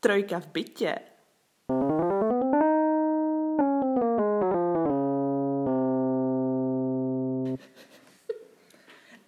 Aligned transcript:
Trojka 0.00 0.40
v 0.40 0.46
bytě. 0.46 0.98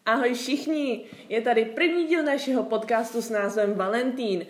Ahoj 0.07 0.35
všichni, 0.35 1.07
je 1.29 1.41
tady 1.41 1.65
první 1.65 2.07
díl 2.07 2.23
našeho 2.23 2.63
podcastu 2.63 3.23
s 3.23 3.31
názvem 3.31 3.75
Valentín. 3.75 4.47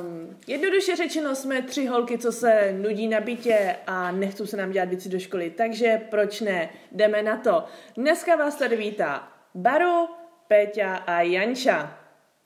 Um, 0.00 0.36
jednoduše 0.46 0.96
řečeno 0.96 1.34
jsme 1.34 1.62
tři 1.62 1.86
holky, 1.86 2.18
co 2.18 2.32
se 2.32 2.72
nudí 2.72 3.08
na 3.08 3.20
bytě 3.20 3.76
a 3.86 4.12
nechcou 4.12 4.46
se 4.46 4.56
nám 4.56 4.70
dělat 4.70 4.88
věci 4.88 5.08
do 5.08 5.18
školy, 5.18 5.50
takže 5.50 6.00
proč 6.10 6.40
ne, 6.40 6.68
jdeme 6.92 7.22
na 7.22 7.36
to. 7.36 7.64
Dneska 7.96 8.36
vás 8.36 8.56
tady 8.56 8.76
vítá 8.76 9.32
Baru, 9.54 10.08
Péťa 10.48 10.96
a 10.96 11.20
Janča. 11.20 11.98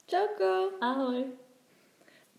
Čauko. 0.07 0.71
Ahoj. 0.81 1.25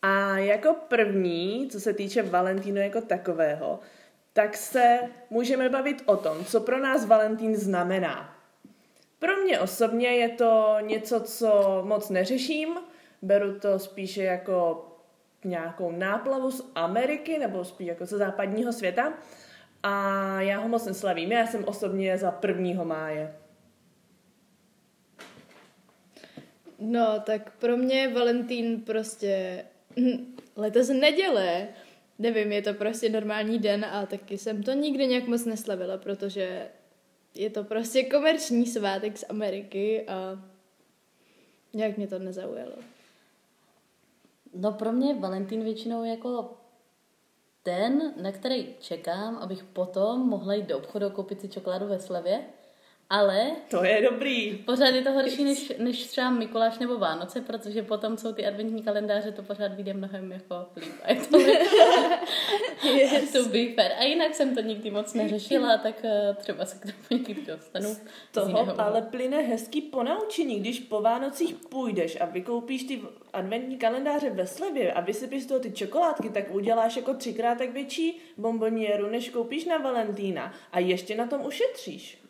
A 0.02 0.38
jako 0.38 0.75
první, 0.88 1.69
co 1.71 1.80
se 1.80 1.94
týče 1.94 2.21
Valentínu 2.21 2.81
jako 2.81 3.02
takového, 3.02 3.80
tak 4.33 4.58
se 4.58 4.99
můžeme 5.30 5.69
bavit 5.69 6.03
o 6.05 6.17
tom, 6.17 6.45
co 6.45 6.59
pro 6.59 6.80
nás 6.80 7.05
Valentín 7.05 7.55
znamená. 7.55 8.35
Pro 9.19 9.35
mě 9.35 9.59
osobně 9.59 10.08
je 10.08 10.30
to 10.30 10.77
něco, 10.81 11.19
co 11.19 11.81
moc 11.85 12.09
neřeším. 12.09 12.77
Beru 13.21 13.59
to 13.59 13.80
spíše 13.80 14.23
jako 14.23 14.88
nějakou 15.43 15.91
náplavu 15.91 16.52
z 16.52 16.71
Ameriky, 16.75 17.38
nebo 17.38 17.66
spíš 17.66 17.88
jako 17.88 18.05
ze 18.05 18.17
západního 18.17 18.73
světa. 18.73 19.13
A 19.84 20.41
já 20.41 20.59
ho 20.59 20.67
moc 20.67 20.85
neslavím. 20.85 21.31
Já 21.31 21.47
jsem 21.47 21.63
osobně 21.63 22.17
za 22.17 22.39
1. 22.47 22.84
máje. 22.84 23.35
No, 26.80 27.19
tak 27.25 27.58
pro 27.58 27.77
mě 27.77 28.08
Valentín 28.08 28.81
prostě 28.81 29.66
letos 30.55 30.89
neděle. 30.89 31.67
Nevím, 32.19 32.52
je 32.52 32.61
to 32.61 32.73
prostě 32.73 33.09
normální 33.09 33.59
den 33.59 33.86
a 33.86 34.05
taky 34.05 34.38
jsem 34.38 34.64
to 34.64 34.72
nikdy 34.72 35.08
nějak 35.08 35.27
moc 35.27 35.45
neslavila, 35.45 35.97
protože 35.97 36.67
je 37.36 37.49
to 37.49 37.64
prostě 37.64 38.03
komerční 38.03 38.66
svátek 38.66 39.17
z 39.17 39.25
Ameriky 39.30 40.05
a 40.08 40.44
nějak 41.73 41.97
mě 41.97 42.08
to 42.08 42.19
nezaujalo. 42.19 42.75
No 44.53 44.71
pro 44.71 44.91
mě 44.91 45.13
Valentín 45.13 45.63
většinou 45.63 46.03
jako 46.03 46.57
ten, 47.63 48.13
na 48.21 48.31
který 48.31 48.75
čekám, 48.80 49.38
abych 49.38 49.63
potom 49.63 50.30
mohla 50.30 50.53
jít 50.53 50.66
do 50.66 50.77
obchodu 50.77 51.09
koupit 51.09 51.41
si 51.41 51.49
čokoládu 51.49 51.88
ve 51.88 51.99
slevě, 51.99 52.45
ale 53.12 53.52
To 53.70 53.84
je 53.84 54.02
dobrý. 54.12 54.58
pořád 54.66 54.88
je 54.90 55.02
to 55.02 55.12
horší 55.12 55.44
než, 55.44 55.73
než 55.78 56.06
třeba 56.08 56.30
Mikuláš 56.30 56.80
nebo 56.80 56.98
Vánoce, 56.98 57.42
protože 57.42 57.84
potom 57.84 58.17
jsou 58.17 58.34
ty 58.34 58.45
adventní 58.48 58.84
kalendáře, 58.84 59.31
to 59.31 59.44
pořád 59.44 59.73
vyjde 59.73 59.94
mnohem 59.94 60.31
jako 60.31 60.66
líp. 60.76 60.94
A 61.04 61.12
je 61.14 61.22
to 61.22 61.38
yes. 62.88 63.32
to 63.32 63.44
be 63.44 63.73
fair. 63.76 63.92
A 64.00 64.04
jinak 64.04 64.36
jsem 64.36 64.56
to 64.56 64.62
nikdy 64.62 64.92
moc 64.92 65.14
neřešila, 65.14 65.78
tak 65.78 65.95
eh, 66.04 66.36
třeba 66.39 66.66
se 66.66 66.78
k 66.78 66.82
tomu 66.82 66.95
někdy 67.09 67.45
dostanu. 67.45 67.89
z 67.89 68.02
Toho 68.32 68.82
ale 68.82 69.02
plyne 69.02 69.38
hezký 69.38 69.82
ponaučení, 69.82 70.59
když 70.59 70.80
po 70.80 71.02
Vánocích 71.02 71.56
půjdeš 71.70 72.22
a 72.22 72.26
vykoupíš 72.26 72.84
ty 72.84 73.02
adventní 73.34 73.78
kalendáře 73.78 74.30
ve 74.30 74.48
slevě 74.48 74.94
a 74.94 75.02
vysypíš 75.02 75.44
z 75.44 75.45
toho 75.45 75.59
ty 75.59 75.72
čokoládky, 75.72 76.30
tak 76.30 76.52
uděláš 76.52 76.95
jako 76.95 77.14
třikrát 77.14 77.58
tak 77.58 77.70
větší 77.73 78.22
bombonieru, 78.38 79.09
než 79.09 79.30
koupíš 79.30 79.66
na 79.66 79.78
Valentína 79.78 80.54
a 80.72 80.80
ještě 80.80 81.16
na 81.16 81.28
tom 81.28 81.45
ušetříš. 81.45 82.20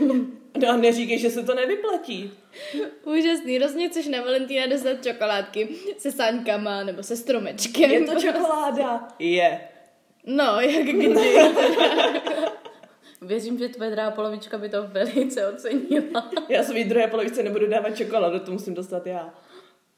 No 0.00 0.68
a 0.68 0.76
neříkej, 0.76 1.18
že 1.18 1.30
se 1.30 1.42
to 1.42 1.54
nevyplatí. 1.54 2.30
Úžasný, 3.04 3.58
rozně 3.58 3.88
chceš 3.88 4.06
na 4.08 4.20
Valentína 4.20 4.66
dostat 4.66 5.04
čokoládky 5.04 5.68
se 5.98 6.12
sáňkama 6.12 6.84
nebo 6.84 7.02
se 7.02 7.16
stromečkem. 7.16 7.90
Je 7.90 8.04
to 8.04 8.20
čokoláda? 8.20 9.08
Je. 9.18 9.60
No, 10.26 10.60
jak 10.60 10.86
kdy. 10.86 11.14
Věřím, 13.22 13.58
že 13.58 13.68
tvoje 13.68 13.90
druhá 13.90 14.10
polovička 14.10 14.58
by 14.58 14.68
to 14.68 14.82
velice 14.86 15.48
ocenila. 15.48 16.30
Já 16.48 16.62
svý 16.62 16.84
druhé 16.84 17.06
polovice 17.06 17.42
nebudu 17.42 17.66
dávat 17.66 17.96
čokoládu, 17.96 18.38
to 18.38 18.52
musím 18.52 18.74
dostat 18.74 19.06
já. 19.06 19.34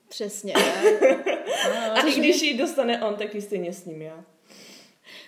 Přesně. 0.08 0.54
A 1.92 2.00
i 2.06 2.12
když 2.12 2.42
ji 2.42 2.58
dostane 2.58 3.04
on, 3.04 3.14
tak 3.14 3.34
ji 3.34 3.40
stejně 3.40 3.72
s 3.72 3.84
ním 3.84 4.02
já. 4.02 4.24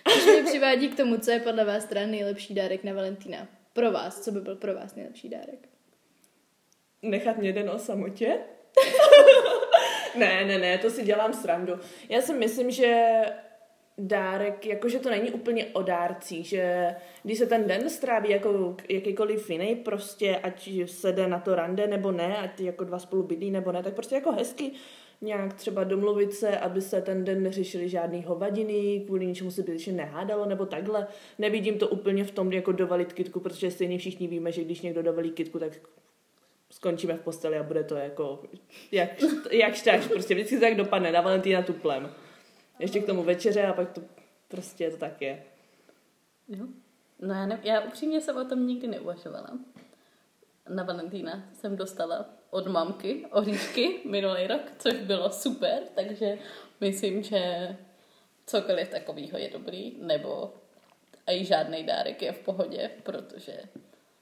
Což 0.09 0.25
mě 0.25 0.43
přivádí 0.43 0.89
k 0.89 0.97
tomu, 0.97 1.17
co 1.17 1.31
je 1.31 1.39
podle 1.39 1.65
vás 1.65 1.85
teda 1.85 2.05
nejlepší 2.05 2.53
dárek 2.53 2.83
na 2.83 2.93
Valentína. 2.93 3.47
Pro 3.73 3.91
vás, 3.91 4.21
co 4.21 4.31
by 4.31 4.41
byl 4.41 4.55
pro 4.55 4.75
vás 4.75 4.95
nejlepší 4.95 5.29
dárek? 5.29 5.69
Nechat 7.01 7.37
mě 7.37 7.53
den 7.53 7.69
o 7.69 7.79
samotě? 7.79 8.37
ne, 10.17 10.45
ne, 10.45 10.57
ne, 10.57 10.77
to 10.77 10.89
si 10.89 11.03
dělám 11.03 11.33
srandu. 11.33 11.73
Já 12.09 12.21
si 12.21 12.33
myslím, 12.33 12.71
že 12.71 13.21
dárek, 13.97 14.65
jakože 14.65 14.99
to 14.99 15.09
není 15.09 15.31
úplně 15.31 15.65
o 15.65 15.81
dárcích, 15.81 16.45
že 16.45 16.95
když 17.23 17.37
se 17.37 17.45
ten 17.45 17.67
den 17.67 17.89
stráví 17.89 18.29
jako 18.29 18.77
jakýkoliv 18.89 19.49
jiný, 19.49 19.75
prostě 19.75 20.37
ať 20.37 20.69
se 20.85 21.11
jde 21.11 21.27
na 21.27 21.39
to 21.39 21.55
rande 21.55 21.87
nebo 21.87 22.11
ne, 22.11 22.37
ať 22.37 22.59
jako 22.59 22.83
dva 22.83 22.99
spolu 22.99 23.23
bydlí 23.23 23.51
nebo 23.51 23.71
ne, 23.71 23.83
tak 23.83 23.93
prostě 23.93 24.15
jako 24.15 24.31
hezky 24.31 24.71
nějak 25.23 25.53
třeba 25.53 25.83
domluvit 25.83 26.33
se, 26.33 26.57
aby 26.59 26.81
se 26.81 27.01
ten 27.01 27.25
den 27.25 27.43
neřešili 27.43 27.89
žádný 27.89 28.23
hovadiny, 28.23 29.03
kvůli 29.05 29.25
ničemu 29.25 29.51
se 29.51 29.61
zbytečně 29.61 29.93
nehádalo, 29.93 30.45
nebo 30.45 30.65
takhle. 30.65 31.07
Nevidím 31.39 31.79
to 31.79 31.87
úplně 31.87 32.23
v 32.23 32.31
tom, 32.31 32.51
jako 32.51 32.71
dovalit 32.71 33.13
kitku, 33.13 33.39
protože 33.39 33.71
stejně 33.71 33.97
všichni 33.97 34.27
víme, 34.27 34.51
že 34.51 34.63
když 34.63 34.81
někdo 34.81 35.03
dovalí 35.03 35.31
kitku, 35.31 35.59
tak 35.59 35.73
skončíme 36.69 37.17
v 37.17 37.21
posteli 37.21 37.57
a 37.57 37.63
bude 37.63 37.83
to 37.83 37.95
jako, 37.95 38.43
jak, 38.91 39.09
jak 39.51 39.75
štáš, 39.75 40.07
prostě 40.07 40.33
vždycky 40.33 40.59
tak 40.59 40.75
dopadne, 40.75 41.11
na 41.11 41.21
Valentína 41.21 41.61
tuplem. 41.61 42.09
Ještě 42.79 42.99
k 42.99 43.05
tomu 43.05 43.23
večeře 43.23 43.63
a 43.63 43.73
pak 43.73 43.91
to 43.91 44.01
prostě 44.47 44.91
to 44.91 44.97
tak 44.97 45.21
je. 45.21 45.43
Jo. 46.47 46.65
No 47.19 47.33
já, 47.33 47.45
ne, 47.45 47.59
já 47.63 47.81
upřímně 47.81 48.21
jsem 48.21 48.37
o 48.37 48.45
tom 48.45 48.67
nikdy 48.67 48.87
neuvažovala. 48.87 49.49
Na 50.69 50.83
Valentína 50.83 51.43
jsem 51.53 51.75
dostala 51.75 52.25
od 52.49 52.67
mamky 52.67 53.25
oříšky 53.31 53.99
minulý 54.05 54.47
rok, 54.47 54.61
což 54.79 54.93
bylo 54.93 55.29
super, 55.29 55.83
takže 55.95 56.37
myslím, 56.81 57.23
že 57.23 57.75
cokoliv 58.45 58.89
takového 58.89 59.37
je 59.37 59.49
dobrý, 59.49 59.93
nebo 59.99 60.53
a 61.27 61.31
i 61.31 61.45
žádný 61.45 61.83
dárek 61.83 62.21
je 62.21 62.31
v 62.31 62.39
pohodě, 62.39 62.91
protože 63.03 63.59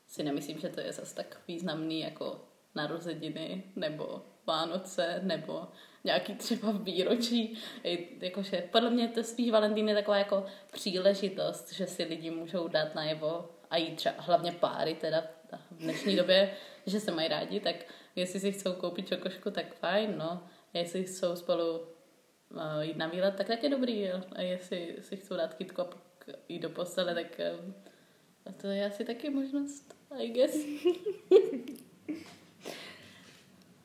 si 0.08 0.24
nemyslím, 0.24 0.60
že 0.60 0.70
to 0.70 0.80
je 0.80 0.94
zas 0.94 1.14
tak 1.14 1.38
významný 1.48 2.00
jako 2.00 2.42
narozeniny, 2.76 3.64
nebo 3.76 4.22
Vánoce, 4.48 5.20
nebo 5.24 5.68
nějaký 6.04 6.36
třeba 6.36 6.72
výročí. 6.72 7.58
Jakože 8.20 8.68
podle 8.72 8.90
mě 8.90 9.08
to 9.08 9.24
spíš 9.24 9.52
Valentín 9.52 9.90
je 9.90 9.96
taková 9.96 10.18
jako 10.18 10.46
příležitost, 10.72 11.74
že 11.74 11.88
si 11.88 12.04
lidi 12.04 12.32
můžou 12.32 12.68
dát 12.68 12.96
najevo 12.96 13.50
a 13.70 13.78
jít 13.78 13.96
třeba 13.96 14.16
hlavně 14.18 14.52
páry 14.52 14.96
teda 14.96 15.24
v 15.72 15.78
dnešní 15.78 16.16
době, 16.16 16.54
že 16.86 17.00
se 17.00 17.12
mají 17.12 17.28
rádi, 17.28 17.60
tak 17.60 17.76
jestli 18.16 18.40
si 18.40 18.52
chcou 18.52 18.74
koupit 18.74 19.08
čokošku, 19.08 19.52
tak 19.52 19.76
fajn, 19.76 20.18
no. 20.18 20.44
A 20.74 20.78
jestli 20.78 21.04
chcou 21.04 21.36
spolu 21.36 21.80
uh, 21.80 22.82
jít 22.82 22.98
na 22.98 23.08
výlet, 23.08 23.36
tak 23.36 23.48
tak 23.48 23.64
je 23.64 23.70
dobrý, 23.70 24.02
jo. 24.02 24.22
A 24.32 24.42
jestli 24.42 24.96
si 25.00 25.18
chcou 25.18 25.36
dát 25.36 25.54
kytku 25.54 25.82
a 25.82 25.90
jít 26.50 26.60
do 26.60 26.70
postele, 26.70 27.16
tak 27.16 27.42
uh, 28.46 28.54
to 28.62 28.68
je 28.68 28.86
asi 28.86 29.06
taky 29.06 29.30
možnost, 29.30 29.96
I 30.18 30.30
guess. 30.30 30.58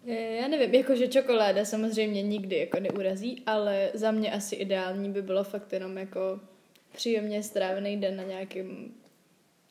Já 0.07 0.49
nevím, 0.49 0.75
jakože 0.75 1.09
čokoláda 1.09 1.65
samozřejmě 1.65 2.23
nikdy 2.23 2.59
jako 2.59 2.81
neurazí, 2.81 3.43
ale 3.47 3.91
za 3.95 4.11
mě 4.11 4.33
asi 4.33 4.57
ideální 4.57 5.13
by 5.13 5.23
bylo 5.23 5.45
fakt 5.45 5.73
jenom 5.73 5.99
jako 5.99 6.41
příjemně 6.93 7.43
strávený 7.43 7.97
den 7.97 8.17
na 8.17 8.23
nějakém 8.23 8.95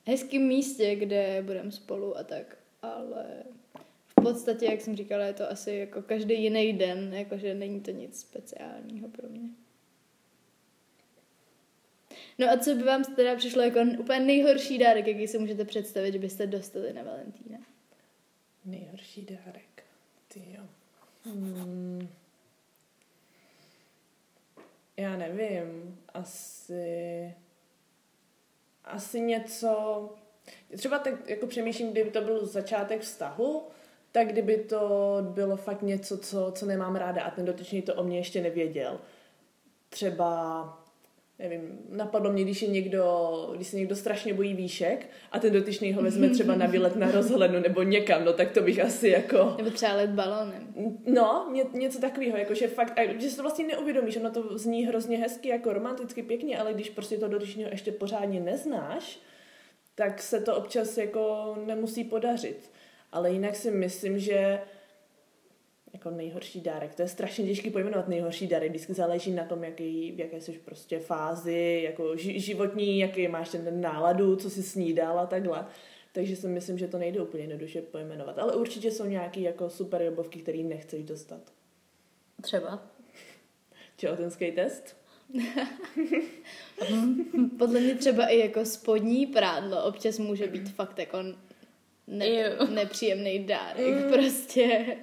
hezkém 0.06 0.42
místě, 0.42 0.96
kde 0.96 1.42
budeme 1.46 1.72
spolu 1.72 2.18
a 2.18 2.24
tak, 2.24 2.58
ale 2.82 3.26
v 4.08 4.24
podstatě, 4.24 4.66
jak 4.66 4.82
jsem 4.82 4.96
říkala, 4.96 5.26
je 5.26 5.34
to 5.34 5.52
asi 5.52 5.72
jako 5.72 6.02
každý 6.02 6.44
jiný 6.44 6.74
den, 6.74 7.14
jakože 7.14 7.54
není 7.54 7.82
to 7.82 7.92
nic 7.92 8.20
speciálního 8.20 9.10
pro 9.10 9.30
mě. 9.30 9.50
No 12.38 12.50
a 12.50 12.58
co 12.58 12.76
by 12.76 12.84
vám 12.84 13.04
teda 13.04 13.36
přišlo 13.36 13.62
jako 13.62 13.80
úplně 14.00 14.20
nejhorší 14.20 14.78
dárek, 14.78 15.08
jaký 15.08 15.28
si 15.28 15.38
můžete 15.38 15.66
představit, 15.66 16.12
že 16.12 16.20
byste 16.20 16.48
dostali 16.48 16.94
na 16.94 17.04
Valentína? 17.04 17.58
Nejhorší 18.66 19.22
dárek. 19.22 19.84
Ty 20.28 20.42
jo. 20.58 20.64
Hmm. 21.26 22.08
Já 24.98 25.18
nevím. 25.18 26.00
Asi... 26.14 27.34
Asi 28.86 29.22
něco... 29.22 30.10
Třeba 30.78 31.00
tak 31.00 31.30
jako 31.30 31.48
přemýšlím, 31.48 31.92
kdyby 31.92 32.12
to 32.12 32.22
byl 32.22 32.46
začátek 32.46 33.02
vztahu, 33.02 33.64
tak 34.12 34.28
kdyby 34.28 34.58
to 34.58 35.18
bylo 35.22 35.58
fakt 35.58 35.82
něco, 35.82 36.18
co, 36.18 36.52
co 36.56 36.66
nemám 36.66 36.96
ráda 36.96 37.24
a 37.24 37.32
ten 37.32 37.46
dotyčný 37.46 37.82
to 37.82 37.96
o 37.96 38.04
mě 38.04 38.18
ještě 38.18 38.42
nevěděl. 38.42 39.00
Třeba 39.90 40.85
nevím, 41.40 41.80
napadlo 41.90 42.32
mě, 42.32 42.44
když 42.44 42.62
je 42.62 42.68
někdo, 42.68 43.04
když 43.56 43.68
se 43.68 43.78
někdo 43.78 43.96
strašně 43.96 44.34
bojí 44.34 44.54
výšek 44.54 45.10
a 45.32 45.40
ten 45.40 45.54
dotyčný 45.54 45.94
ho 45.94 46.02
vezme 46.02 46.30
třeba 46.30 46.56
na 46.56 46.66
výlet 46.66 46.96
na 46.96 47.12
rozhlednu 47.12 47.60
nebo 47.60 47.84
někam, 47.84 48.26
no 48.26 48.34
tak 48.34 48.52
to 48.52 48.62
bych 48.62 48.80
asi 48.80 49.10
jako... 49.10 49.54
Nebo 49.58 49.70
třeba 49.70 49.94
let 49.94 50.10
balónem. 50.10 50.68
No, 51.06 51.50
ně, 51.54 51.64
něco 51.74 52.00
takového, 52.00 52.38
jako 52.38 52.54
že 52.54 52.68
fakt, 52.68 53.00
a 53.00 53.20
že 53.20 53.30
si 53.30 53.36
to 53.36 53.42
vlastně 53.42 53.68
neuvědomíš, 53.68 54.18
ono 54.18 54.32
to 54.32 54.58
zní 54.58 54.86
hrozně 54.86 55.18
hezky, 55.18 55.50
jako 55.50 55.74
romanticky 55.74 56.24
pěkně, 56.24 56.60
ale 56.60 56.74
když 56.74 56.90
prostě 56.90 57.18
to 57.18 57.28
dotyčného 57.28 57.70
ještě 57.70 57.92
pořádně 57.92 58.40
neznáš, 58.40 59.20
tak 59.96 60.22
se 60.22 60.42
to 60.42 60.56
občas 60.56 60.98
jako 60.98 61.56
nemusí 61.66 62.04
podařit. 62.04 62.72
Ale 63.12 63.32
jinak 63.32 63.56
si 63.56 63.72
myslím, 63.72 64.20
že 64.20 64.60
jako 65.96 66.10
nejhorší 66.10 66.62
dárek. 66.62 66.96
To 66.96 67.02
je 67.02 67.08
strašně 67.08 67.46
těžký 67.46 67.70
pojmenovat 67.70 68.08
nejhorší 68.08 68.48
dárek. 68.48 68.70
Vždycky 68.70 68.94
záleží 68.94 69.32
na 69.32 69.44
tom, 69.44 69.64
jaký, 69.64 70.12
v 70.12 70.20
jaké 70.20 70.42
jsi 70.42 70.52
prostě 70.52 71.00
fázi, 71.00 71.82
jako 71.84 72.18
životní, 72.18 73.00
jaký 73.00 73.28
máš 73.28 73.50
ten 73.50 73.82
náladu, 73.82 74.36
co 74.36 74.50
jsi 74.50 74.64
snídal 74.64 75.20
a 75.20 75.26
takhle. 75.26 75.66
Takže 76.12 76.36
si 76.36 76.48
myslím, 76.48 76.78
že 76.78 76.88
to 76.88 76.98
nejde 76.98 77.22
úplně 77.22 77.44
jednoduše 77.44 77.82
pojmenovat. 77.82 78.40
Ale 78.40 78.56
určitě 78.56 78.92
jsou 78.92 79.06
nějaký 79.06 79.42
jako 79.42 79.70
super 79.70 80.02
jobovky, 80.02 80.40
který 80.40 80.64
nechceš 80.64 81.04
dostat. 81.04 81.42
Třeba. 82.42 82.88
Těhotenský 83.96 84.52
test? 84.52 84.98
Podle 87.58 87.80
mě 87.80 87.96
třeba 87.96 88.28
i 88.28 88.40
jako 88.40 88.66
spodní 88.66 89.28
prádlo 89.28 89.84
občas 89.84 90.20
může 90.20 90.48
být 90.48 90.70
fakt 90.70 91.00
jako 91.00 91.18
ne- 92.08 92.58
nepříjemný 92.70 93.46
dárek. 93.46 94.06
Mm. 94.06 94.12
Prostě 94.12 94.98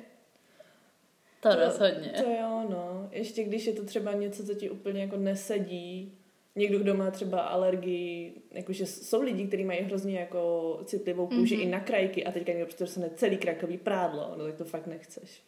to, 1.42 1.48
to 1.48 1.64
rozhodně. 1.64 2.12
To 2.24 2.30
jo, 2.30 2.66
no. 2.68 3.08
Ještě 3.12 3.44
když 3.44 3.66
je 3.66 3.72
to 3.72 3.84
třeba 3.84 4.12
něco, 4.12 4.46
co 4.46 4.54
ti 4.54 4.70
úplně 4.70 5.00
jako 5.00 5.16
nesedí, 5.16 6.18
někdo, 6.56 6.78
kdo 6.78 6.94
má 6.94 7.10
třeba 7.10 7.40
alergii, 7.40 8.42
jakože 8.50 8.86
jsou 8.86 9.22
lidi, 9.22 9.46
kteří 9.46 9.64
mají 9.64 9.80
hrozně 9.80 10.18
jako 10.18 10.80
citlivou 10.84 11.26
kůži 11.26 11.56
mm-hmm. 11.56 11.62
i 11.62 11.66
na 11.66 11.80
krajky 11.80 12.24
a 12.24 12.32
teďka 12.32 12.52
někdo 12.52 12.66
prostě 12.66 12.84
dostane 12.84 13.10
celý 13.14 13.36
krakový 13.36 13.78
prádlo, 13.78 14.34
no 14.38 14.44
tak 14.44 14.54
to 14.54 14.64
fakt 14.64 14.86
nechceš. 14.86 15.42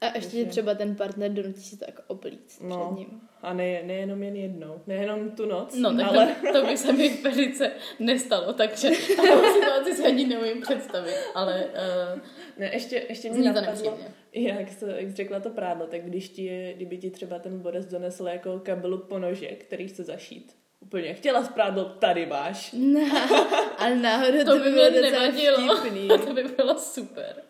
A 0.00 0.06
ještě 0.06 0.30
Takže... 0.30 0.44
třeba 0.44 0.74
ten 0.74 0.96
partner 0.96 1.30
donutí 1.30 1.60
si 1.60 1.76
to 1.76 1.84
jako 1.88 2.02
oplíct 2.06 2.60
no, 2.60 2.86
před 2.86 2.98
ním. 2.98 3.20
A 3.42 3.52
ne, 3.52 3.82
nejenom 3.82 4.22
jen 4.22 4.36
jednou, 4.36 4.80
nejenom 4.86 5.30
tu 5.30 5.46
noc, 5.46 5.76
No 5.76 5.96
tak 5.96 6.06
ale... 6.08 6.36
to, 6.52 6.60
to 6.60 6.66
by 6.66 6.76
se 6.76 6.92
mi 6.92 7.08
velice 7.22 7.72
nestalo, 7.98 8.52
takže 8.52 8.90
takovou 9.16 9.54
situaci 9.54 9.94
si 9.94 10.04
ani 10.04 10.26
neumím 10.26 10.62
představit, 10.62 11.16
ale... 11.34 11.64
Uh, 11.64 12.20
ne, 12.58 12.70
ještě, 12.72 13.06
ještě 13.08 13.32
mi 13.32 13.44
napadlo, 13.44 13.98
jak, 14.32 14.72
se, 14.72 14.94
jak 14.96 15.10
jsi 15.10 15.16
řekla 15.16 15.40
to 15.40 15.50
prádlo, 15.50 15.86
tak 15.86 16.04
když 16.04 16.28
ti, 16.28 16.72
kdyby 16.76 16.98
ti 16.98 17.10
třeba 17.10 17.38
ten 17.38 17.58
Boris 17.58 17.86
donesl 17.86 18.26
jako 18.26 18.58
kabelu 18.58 18.98
ponožek, 18.98 19.64
který 19.64 19.88
chce 19.88 20.04
zašít, 20.04 20.56
úplně 20.80 21.14
chtěla 21.14 21.44
sprádlo, 21.44 21.84
tady 21.84 22.26
máš. 22.26 22.74
No, 22.78 23.00
ale 23.78 23.96
náhodou 23.96 24.38
to, 24.38 24.44
to 24.44 24.58
by, 24.58 24.64
by 24.64 24.70
bylo 24.70 24.90
docela 24.90 25.30
vtipný. 25.30 26.08
to 26.26 26.34
by 26.34 26.44
bylo 26.44 26.78
super. 26.78 27.42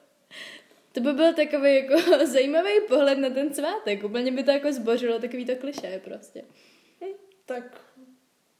To 0.92 1.00
by 1.00 1.12
byl 1.12 1.34
takový 1.34 1.74
jako 1.74 2.26
zajímavý 2.26 2.70
pohled 2.88 3.18
na 3.18 3.30
ten 3.30 3.54
svátek. 3.54 4.04
Úplně 4.04 4.32
by 4.32 4.42
to 4.42 4.50
jako 4.50 4.72
zbořilo 4.72 5.18
takový 5.18 5.46
to 5.46 5.56
kliše 5.56 6.00
prostě. 6.04 6.42
Hm, 7.00 7.14
tak 7.46 7.80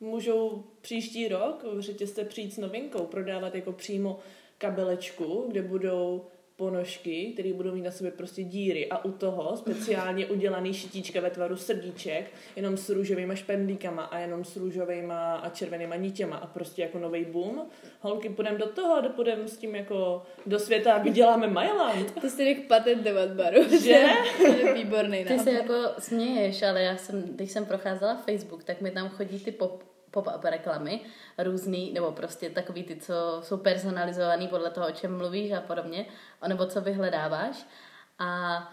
můžou 0.00 0.64
příští 0.80 1.28
rok 1.28 1.64
v 1.74 1.80
řetězce 1.80 2.24
přijít 2.24 2.54
s 2.54 2.58
novinkou, 2.58 3.06
prodávat 3.06 3.54
jako 3.54 3.72
přímo 3.72 4.18
kabelečku, 4.58 5.44
kde 5.48 5.62
budou 5.62 6.26
ponožky, 6.62 7.30
které 7.32 7.52
budou 7.52 7.74
mít 7.74 7.82
na 7.82 7.90
sobě 7.90 8.12
prostě 8.12 8.42
díry 8.42 8.88
a 8.88 9.04
u 9.04 9.12
toho 9.12 9.56
speciálně 9.56 10.26
udělaný 10.26 10.74
šitíčka 10.74 11.20
ve 11.20 11.30
tvaru 11.30 11.56
srdíček, 11.56 12.30
jenom 12.56 12.76
s 12.76 12.88
růžovými 12.88 13.36
špendlíkama 13.36 14.02
a 14.02 14.18
jenom 14.18 14.44
s 14.44 14.56
růžovými 14.56 15.12
a 15.12 15.50
červenýma 15.54 15.96
nitěma 15.96 16.36
a 16.36 16.46
prostě 16.46 16.82
jako 16.82 16.98
nový 16.98 17.24
boom. 17.24 17.66
Holky, 18.00 18.28
půjdeme 18.28 18.58
do 18.58 18.66
toho, 18.66 19.02
půjdeme 19.08 19.48
s 19.48 19.56
tím 19.56 19.74
jako 19.74 20.22
do 20.46 20.58
světa 20.58 20.92
a 20.94 20.98
vyděláme 20.98 21.46
Mailand. 21.46 22.20
To 22.20 22.28
si 22.30 22.44
nech 22.44 22.60
patentovat, 22.60 23.30
Baru. 23.30 23.62
Že? 23.82 24.04
to 24.36 24.46
je 24.46 24.74
výborný 24.74 25.24
Ty 25.24 25.38
se 25.38 25.52
jako 25.52 25.74
směješ, 25.98 26.62
ale 26.62 26.82
já 26.82 26.96
jsem, 26.96 27.22
když 27.22 27.50
jsem 27.50 27.66
procházela 27.66 28.16
Facebook, 28.16 28.64
tak 28.64 28.80
mi 28.80 28.90
tam 28.90 29.08
chodí 29.08 29.40
ty 29.40 29.52
pop 29.52 29.91
pop-up 30.12 30.44
reklamy, 30.44 31.00
různý, 31.38 31.92
nebo 31.92 32.12
prostě 32.12 32.50
takový 32.50 32.84
ty, 32.84 32.96
co 32.96 33.40
jsou 33.42 33.56
personalizovaný 33.56 34.48
podle 34.48 34.70
toho, 34.70 34.88
o 34.88 34.92
čem 34.92 35.16
mluvíš 35.16 35.52
a 35.52 35.60
podobně, 35.60 36.06
nebo 36.48 36.66
co 36.66 36.80
vyhledáváš. 36.80 37.66
A 38.18 38.72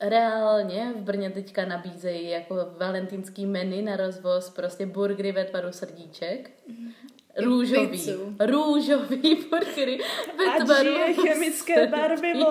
reálně 0.00 0.92
v 0.96 1.00
Brně 1.00 1.30
teďka 1.30 1.64
nabízejí 1.64 2.30
jako 2.30 2.56
valentýnský 2.78 3.46
menu 3.46 3.84
na 3.84 3.96
rozvoz 3.96 4.50
prostě 4.50 4.86
burgery 4.86 5.32
ve 5.32 5.44
tvaru 5.44 5.72
srdíček. 5.72 6.50
Růžový. 7.36 7.86
Pizzu. 7.86 8.36
Růžový 8.40 9.36
burgery 9.50 9.98
ve 10.38 10.64
tvaru 10.64 10.90
chemické 11.22 11.86
barvivo. 11.86 12.46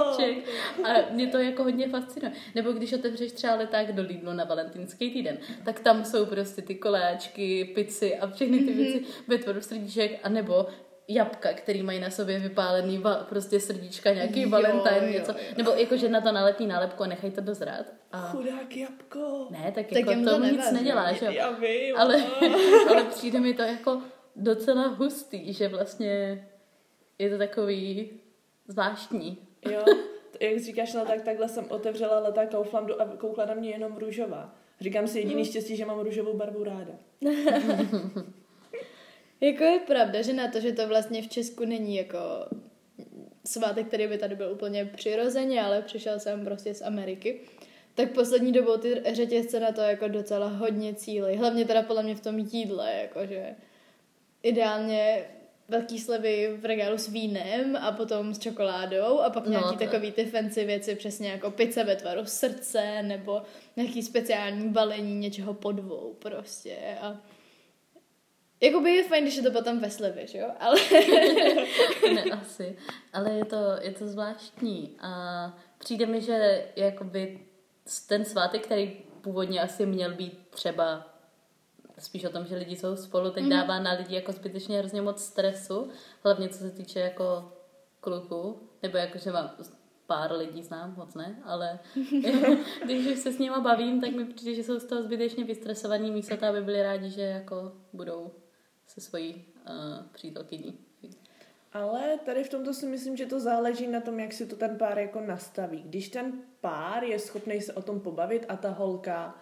A 0.84 1.12
mě 1.12 1.28
to 1.28 1.38
jako 1.38 1.64
hodně 1.64 1.90
fascinuje. 1.90 2.34
Nebo 2.56 2.72
když 2.72 2.94
otevřeš 2.94 3.32
třeba 3.32 3.56
leták 3.56 3.92
do 3.92 4.02
Lidlu 4.02 4.34
na 4.34 4.44
valentínský 4.44 5.12
týden, 5.12 5.38
tak 5.66 5.80
tam 5.80 6.06
jsou 6.06 6.26
prostě 6.26 6.62
ty 6.62 6.76
koláčky, 6.76 7.66
pici 7.66 8.18
a 8.18 8.28
všechny 8.28 8.60
ty 8.60 8.74
věci 8.74 9.00
mm-hmm. 9.00 9.24
ve 9.28 9.38
tvaru 9.38 9.62
srdíček, 9.62 10.20
a 10.24 10.30
nebo 10.30 10.68
jabka, 11.08 11.54
který 11.54 11.84
mají 11.84 12.00
na 12.00 12.10
sobě 12.10 12.40
vypálený 12.40 12.98
va, 12.98 13.16
prostě 13.16 13.60
srdíčka, 13.60 14.14
nějaký 14.14 14.42
jo, 14.42 14.50
valentine, 14.50 15.12
něco. 15.12 15.32
Jo, 15.32 15.38
jo. 15.40 15.54
Nebo 15.58 15.72
jakože 15.72 16.10
na 16.10 16.22
to 16.22 16.32
nalepí 16.32 16.68
nálepku 16.68 17.04
a 17.04 17.08
nechají 17.08 17.34
to 17.34 17.42
dozrát. 17.42 17.86
A... 18.12 18.18
Chudák 18.18 18.78
jabko. 18.78 19.48
Ne, 19.50 19.72
tak, 19.76 19.86
tak 19.88 20.06
jako 20.06 20.30
to, 20.30 20.44
nic 20.44 20.72
nedělá, 20.72 21.14
že 21.14 21.26
jo. 21.26 21.32
Já 21.32 21.52
vím. 21.52 21.98
Ale, 21.98 22.24
ale 22.90 23.04
přijde 23.04 23.40
mi 23.40 23.54
to 23.54 23.62
jako 23.62 24.02
docela 24.36 24.88
hustý, 24.88 25.54
že 25.54 25.68
vlastně 25.68 26.48
je 27.20 27.30
to 27.30 27.38
takový 27.38 28.10
zvláštní. 28.68 29.38
Jo, 29.72 29.86
jak 30.40 30.60
říkáš, 30.60 30.94
no 30.94 31.06
tak 31.06 31.22
takhle 31.22 31.50
jsem 31.50 31.66
otevřela 31.70 32.20
leta 32.20 32.46
Kauflandu 32.46 33.02
a 33.02 33.06
koukla 33.06 33.46
na 33.46 33.54
mě 33.54 33.70
jenom 33.70 33.98
růžová. 33.98 34.56
Říkám 34.82 35.08
si 35.08 35.20
jediný 35.20 35.46
štěstí, 35.46 35.76
že 35.76 35.86
mám 35.86 36.00
růžovou 36.00 36.38
barvu 36.38 36.64
ráda. 36.64 36.94
jako 39.42 39.64
je 39.64 39.80
pravda, 39.80 40.22
že 40.22 40.34
na 40.34 40.48
to, 40.48 40.60
že 40.60 40.72
to 40.72 40.88
vlastně 40.88 41.22
v 41.22 41.28
Česku 41.28 41.66
není 41.66 41.96
jako 41.96 42.20
svátek, 43.46 43.88
který 43.88 44.08
by 44.08 44.18
tady 44.18 44.36
byl 44.36 44.52
úplně 44.52 44.86
přirozeně, 44.86 45.64
ale 45.64 45.82
přišel 45.82 46.20
jsem 46.20 46.46
prostě 46.46 46.74
z 46.74 46.82
Ameriky, 46.82 47.40
tak 47.96 48.12
poslední 48.12 48.52
dobou 48.52 48.78
ty 48.78 49.04
řetězce 49.14 49.60
na 49.60 49.72
to 49.72 49.82
jako 49.82 50.08
docela 50.08 50.48
hodně 50.48 50.94
cíly. 50.94 51.36
Hlavně 51.36 51.66
teda 51.66 51.82
podle 51.82 52.04
mě 52.04 52.16
v 52.16 52.22
tom 52.22 52.40
jídle, 52.40 52.94
jakože 53.02 53.56
ideálně 54.44 55.26
velký 55.68 56.00
slevy 56.00 56.58
v 56.62 56.66
regálu 56.66 56.98
s 56.98 57.08
vínem 57.08 57.76
a 57.76 57.92
potom 57.92 58.34
s 58.34 58.40
čokoládou 58.40 59.20
a 59.20 59.30
pak 59.30 59.46
no, 59.46 59.52
nějaký 59.52 59.78
to... 59.78 59.86
takový 59.86 60.12
ty 60.12 60.26
fancy 60.26 60.66
věci, 60.66 60.96
přesně 60.96 61.32
jako 61.32 61.52
pizza 61.52 61.84
ve 61.84 61.96
tvaru 61.96 62.26
srdce 62.26 63.04
nebo 63.04 63.42
nějaký 63.76 64.04
speciální 64.04 64.70
balení 64.70 65.16
něčeho 65.16 65.54
po 65.54 65.72
dvou 65.72 66.16
prostě 66.20 66.78
a 67.02 67.18
Jakoby 68.62 68.96
je 68.96 69.04
fajn, 69.04 69.24
když 69.24 69.36
je 69.36 69.44
to 69.44 69.52
potom 69.52 69.80
ve 69.80 69.90
slevě, 69.90 70.28
že 70.28 70.38
jo? 70.38 70.48
Ale... 70.60 70.76
ne, 72.14 72.24
asi. 72.24 72.78
Ale 73.14 73.32
je 73.34 73.46
to, 73.46 73.56
je 73.82 73.92
to 73.92 74.08
zvláštní. 74.08 74.98
A 75.00 75.58
přijde 75.78 76.06
mi, 76.06 76.22
že 76.22 76.66
jakoby 76.76 77.40
ten 78.08 78.26
svátek, 78.26 78.66
který 78.66 78.92
původně 79.22 79.62
asi 79.62 79.86
měl 79.86 80.14
být 80.14 80.40
třeba 80.50 81.13
spíš 82.04 82.26
o 82.26 82.30
tom, 82.30 82.46
že 82.46 82.56
lidi 82.56 82.76
jsou 82.76 82.96
spolu, 82.96 83.32
teď 83.32 83.44
mm. 83.44 83.50
dává 83.50 83.80
na 83.80 83.94
lidi 83.94 84.16
jako 84.16 84.32
zbytečně 84.32 84.80
hrozně 84.80 85.02
moc 85.02 85.24
stresu, 85.24 85.90
hlavně 86.24 86.50
co 86.50 86.58
se 86.58 86.72
týče 86.72 87.00
jako 87.00 87.52
kluku, 88.00 88.70
nebo 88.84 88.98
jako, 88.98 89.18
že 89.18 89.32
mám 89.32 89.52
pár 90.08 90.32
lidí 90.32 90.64
znám, 90.64 90.94
moc 90.98 91.14
ne, 91.14 91.42
ale 91.44 91.80
když 92.86 93.20
se 93.20 93.32
s 93.32 93.40
nima 93.40 93.60
bavím, 93.60 94.02
tak 94.02 94.12
mi 94.12 94.26
přijde, 94.26 94.56
že 94.56 94.64
jsou 94.64 94.80
z 94.80 94.86
toho 94.86 95.04
zbytečně 95.04 95.44
vystresovaní 95.44 96.12
místo 96.12 96.38
toho, 96.38 96.52
aby 96.52 96.62
byli 96.62 96.84
rádi, 96.84 97.10
že 97.10 97.22
jako 97.22 97.72
budou 97.94 98.32
se 98.88 99.02
svojí 99.02 99.46
uh, 99.70 100.06
přítelkyní. 100.12 100.78
Ale 101.74 102.20
tady 102.26 102.44
v 102.44 102.50
tomto 102.50 102.74
si 102.74 102.86
myslím, 102.86 103.18
že 103.18 103.26
to 103.26 103.40
záleží 103.40 103.88
na 103.88 104.02
tom, 104.02 104.20
jak 104.20 104.34
si 104.34 104.46
to 104.46 104.56
ten 104.56 104.78
pár 104.78 105.00
jako 105.00 105.22
nastaví. 105.22 105.84
Když 105.84 106.10
ten 106.10 106.34
pár 106.62 107.04
je 107.04 107.20
schopný 107.20 107.62
se 107.62 107.74
o 107.74 107.82
tom 107.82 108.00
pobavit 108.00 108.46
a 108.50 108.58
ta 108.58 108.70
holka 108.70 109.36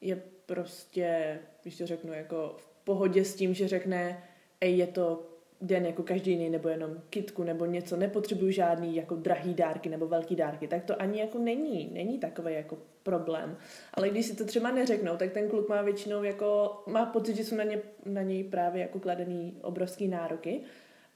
je 0.00 0.22
prostě, 0.46 1.38
když 1.62 1.78
to 1.78 1.86
řeknu, 1.86 2.12
jako 2.12 2.54
v 2.58 2.84
pohodě 2.84 3.24
s 3.24 3.34
tím, 3.34 3.54
že 3.54 3.68
řekne, 3.68 4.22
ej, 4.60 4.76
je 4.76 4.86
to 4.86 5.26
den 5.60 5.86
jako 5.86 6.02
každý 6.02 6.30
jiný, 6.30 6.50
nebo 6.50 6.68
jenom 6.68 6.90
kitku, 7.10 7.42
nebo 7.42 7.66
něco, 7.66 7.96
nepotřebuju 7.96 8.50
žádný 8.50 8.96
jako 8.96 9.14
drahý 9.14 9.54
dárky 9.54 9.88
nebo 9.88 10.06
velký 10.06 10.36
dárky, 10.36 10.68
tak 10.68 10.84
to 10.84 11.02
ani 11.02 11.20
jako 11.20 11.38
není, 11.38 11.90
není 11.92 12.18
takový 12.18 12.54
jako 12.54 12.78
problém. 13.02 13.56
Ale 13.94 14.10
když 14.10 14.26
si 14.26 14.36
to 14.36 14.44
třeba 14.44 14.70
neřeknou, 14.70 15.16
tak 15.16 15.32
ten 15.32 15.48
kluk 15.48 15.68
má 15.68 15.82
většinou 15.82 16.22
jako, 16.22 16.82
má 16.86 17.06
pocit, 17.06 17.36
že 17.36 17.44
jsou 17.44 17.56
na, 17.56 17.64
ně, 17.64 17.78
na 18.04 18.22
něj 18.22 18.44
právě 18.44 18.82
jako 18.82 19.00
kladený 19.00 19.58
obrovský 19.62 20.08
nároky 20.08 20.60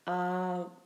a 0.07 0.80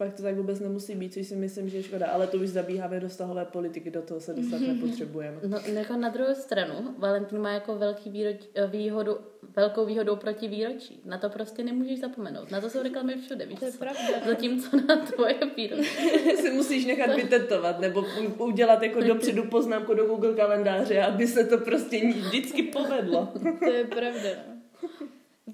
pak 0.00 0.14
to 0.14 0.22
tak 0.22 0.36
vůbec 0.36 0.60
nemusí 0.60 0.94
být, 0.94 1.12
což 1.12 1.26
si 1.26 1.36
myslím, 1.36 1.68
že 1.68 1.76
je 1.76 1.82
škoda. 1.82 2.06
Ale 2.06 2.26
to 2.26 2.36
už 2.36 2.48
zabíháme 2.48 3.00
do 3.00 3.10
stahové 3.10 3.44
politiky, 3.44 3.90
do 3.90 4.02
toho 4.02 4.20
se 4.20 4.34
dostat 4.34 4.60
nepotřebujeme. 4.60 5.36
No, 5.46 5.58
jako 5.66 5.96
na 5.96 6.08
druhou 6.08 6.34
stranu, 6.34 6.74
Valentín 6.98 7.38
má 7.38 7.52
jako 7.52 7.74
velký 7.76 8.10
výroč, 8.10 8.36
výhodu, 8.66 9.18
velkou 9.56 9.86
výhodou 9.86 10.16
proti 10.16 10.48
výročí. 10.48 11.00
Na 11.04 11.18
to 11.18 11.28
prostě 11.30 11.64
nemůžeš 11.64 12.00
zapomenout. 12.00 12.50
Na 12.50 12.60
to 12.60 12.70
jsou 12.70 12.82
reklamy 12.82 13.16
všude, 13.16 13.46
víš 13.46 13.58
To 13.58 13.64
je 13.64 13.72
co? 13.72 13.78
pravda. 13.78 14.26
Zatímco 14.26 14.76
na 14.88 14.96
tvoje 14.96 15.34
výročí. 15.56 15.84
si 16.36 16.50
musíš 16.50 16.86
nechat 16.86 17.16
vytetovat, 17.16 17.80
nebo 17.80 18.04
udělat 18.38 18.82
jako 18.82 19.00
dopředu 19.00 19.42
poznámku 19.42 19.94
do 19.94 20.06
Google 20.06 20.34
kalendáře, 20.34 21.02
aby 21.02 21.26
se 21.26 21.44
to 21.44 21.58
prostě 21.58 22.08
vždycky 22.08 22.62
povedlo. 22.62 23.32
To 23.64 23.70
je 23.70 23.84
pravda, 23.84 24.28
no. 24.48 24.88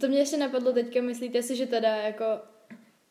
To 0.01 0.09
mě 0.09 0.19
ještě 0.19 0.37
napadlo 0.37 0.73
teďka, 0.73 1.03
myslíte 1.03 1.43
si, 1.43 1.57
že 1.57 1.67
teda 1.67 1.97
jako 1.97 2.25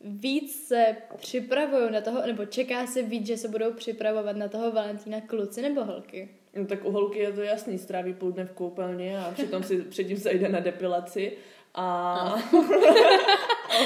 víc 0.06 0.66
se 0.66 0.96
připravují 1.16 1.92
na 1.92 2.00
toho, 2.00 2.26
nebo 2.26 2.44
čeká 2.44 2.86
se 2.86 3.02
víc, 3.02 3.26
že 3.26 3.36
se 3.36 3.48
budou 3.48 3.72
připravovat 3.72 4.36
na 4.36 4.48
toho 4.48 4.72
Valentína 4.72 5.20
kluci 5.20 5.62
nebo 5.62 5.84
holky? 5.84 6.28
No 6.56 6.66
tak 6.66 6.84
u 6.84 6.90
holky 6.90 7.18
je 7.18 7.32
to 7.32 7.42
jasný, 7.42 7.78
stráví 7.78 8.14
půl 8.14 8.32
dne 8.32 8.44
v 8.44 8.52
koupelně 8.52 9.18
a 9.18 9.30
přitom 9.30 9.62
si 9.62 9.82
předtím 9.82 10.16
zajde 10.16 10.48
na 10.48 10.60
depilaci 10.60 11.32
a 11.74 12.38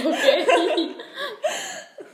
okay. 0.07 0.45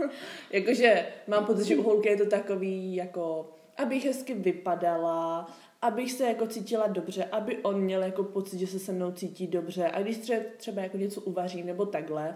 jakože 0.50 1.06
mám 1.26 1.46
pocit, 1.46 1.64
že 1.64 1.76
u 1.76 1.82
holky 1.82 2.08
je 2.08 2.16
to 2.16 2.26
takový 2.26 2.94
jako, 2.94 3.50
abych 3.76 4.04
hezky 4.04 4.34
vypadala, 4.34 5.50
abych 5.82 6.12
se 6.12 6.24
jako 6.26 6.46
cítila 6.46 6.86
dobře, 6.86 7.24
aby 7.24 7.58
on 7.58 7.80
měl 7.80 8.02
jako 8.02 8.24
pocit, 8.24 8.58
že 8.58 8.66
se 8.66 8.78
se 8.78 8.92
mnou 8.92 9.12
cítí 9.12 9.46
dobře 9.46 9.88
a 9.88 10.02
když 10.02 10.18
třeba, 10.18 10.40
třeba 10.56 10.82
jako 10.82 10.96
něco 10.96 11.20
uvařím 11.20 11.66
nebo 11.66 11.86
takhle, 11.86 12.34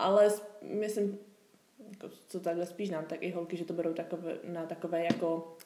ale 0.00 0.30
myslím, 0.62 1.18
jako, 1.90 2.08
co 2.28 2.40
takhle 2.40 2.66
spíš 2.66 2.90
nám, 2.90 3.04
tak 3.04 3.22
i 3.22 3.30
holky, 3.30 3.56
že 3.56 3.64
to 3.64 3.72
berou 3.72 3.92
takové, 3.92 4.38
na 4.44 4.66
takové 4.66 5.04
jako 5.04 5.56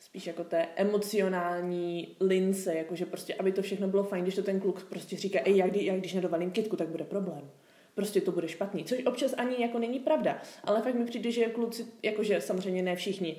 spíš 0.00 0.26
jako 0.26 0.44
té 0.44 0.68
emocionální 0.76 2.16
lince, 2.20 2.74
jakože 2.74 3.06
prostě, 3.06 3.34
aby 3.34 3.52
to 3.52 3.62
všechno 3.62 3.88
bylo 3.88 4.04
fajn, 4.04 4.22
když 4.22 4.34
to 4.34 4.42
ten 4.42 4.60
kluk 4.60 4.84
prostě 4.84 5.16
říká, 5.16 5.38
ej, 5.44 5.62
kdy, 5.62 5.84
já 5.84 5.96
když 5.96 6.14
nedovalím 6.14 6.50
kitku, 6.50 6.76
tak 6.76 6.88
bude 6.88 7.04
problém. 7.04 7.50
Prostě 7.94 8.20
to 8.20 8.32
bude 8.32 8.48
špatný, 8.48 8.84
což 8.84 9.04
občas 9.06 9.34
ani 9.36 9.62
jako 9.62 9.78
není 9.78 9.98
pravda, 9.98 10.42
ale 10.64 10.82
fakt 10.82 10.94
mi 10.94 11.04
přijde, 11.04 11.30
že 11.30 11.44
kluci, 11.46 11.86
jakože 12.02 12.40
samozřejmě 12.40 12.82
ne 12.82 12.96
všichni, 12.96 13.36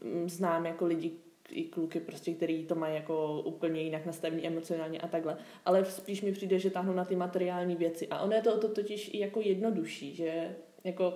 mm, 0.00 0.28
znám 0.28 0.66
jako 0.66 0.86
lidi, 0.86 1.12
i 1.52 1.64
kluky 1.64 2.00
prostě, 2.00 2.34
který 2.34 2.66
to 2.66 2.74
mají 2.74 2.94
jako 2.94 3.42
úplně 3.42 3.82
jinak 3.82 4.06
nastavený 4.06 4.46
emocionálně 4.46 5.00
a 5.00 5.08
takhle. 5.08 5.36
Ale 5.64 5.84
spíš 5.84 6.22
mi 6.22 6.32
přijde, 6.32 6.58
že 6.58 6.70
táhnou 6.70 6.92
na 6.92 7.04
ty 7.04 7.16
materiální 7.16 7.76
věci. 7.76 8.08
A 8.08 8.20
ono 8.20 8.32
je 8.32 8.42
to, 8.42 8.58
to 8.58 8.68
totiž 8.68 9.10
i 9.14 9.18
jako 9.18 9.40
jednodušší, 9.40 10.14
že 10.14 10.56
jako 10.84 11.14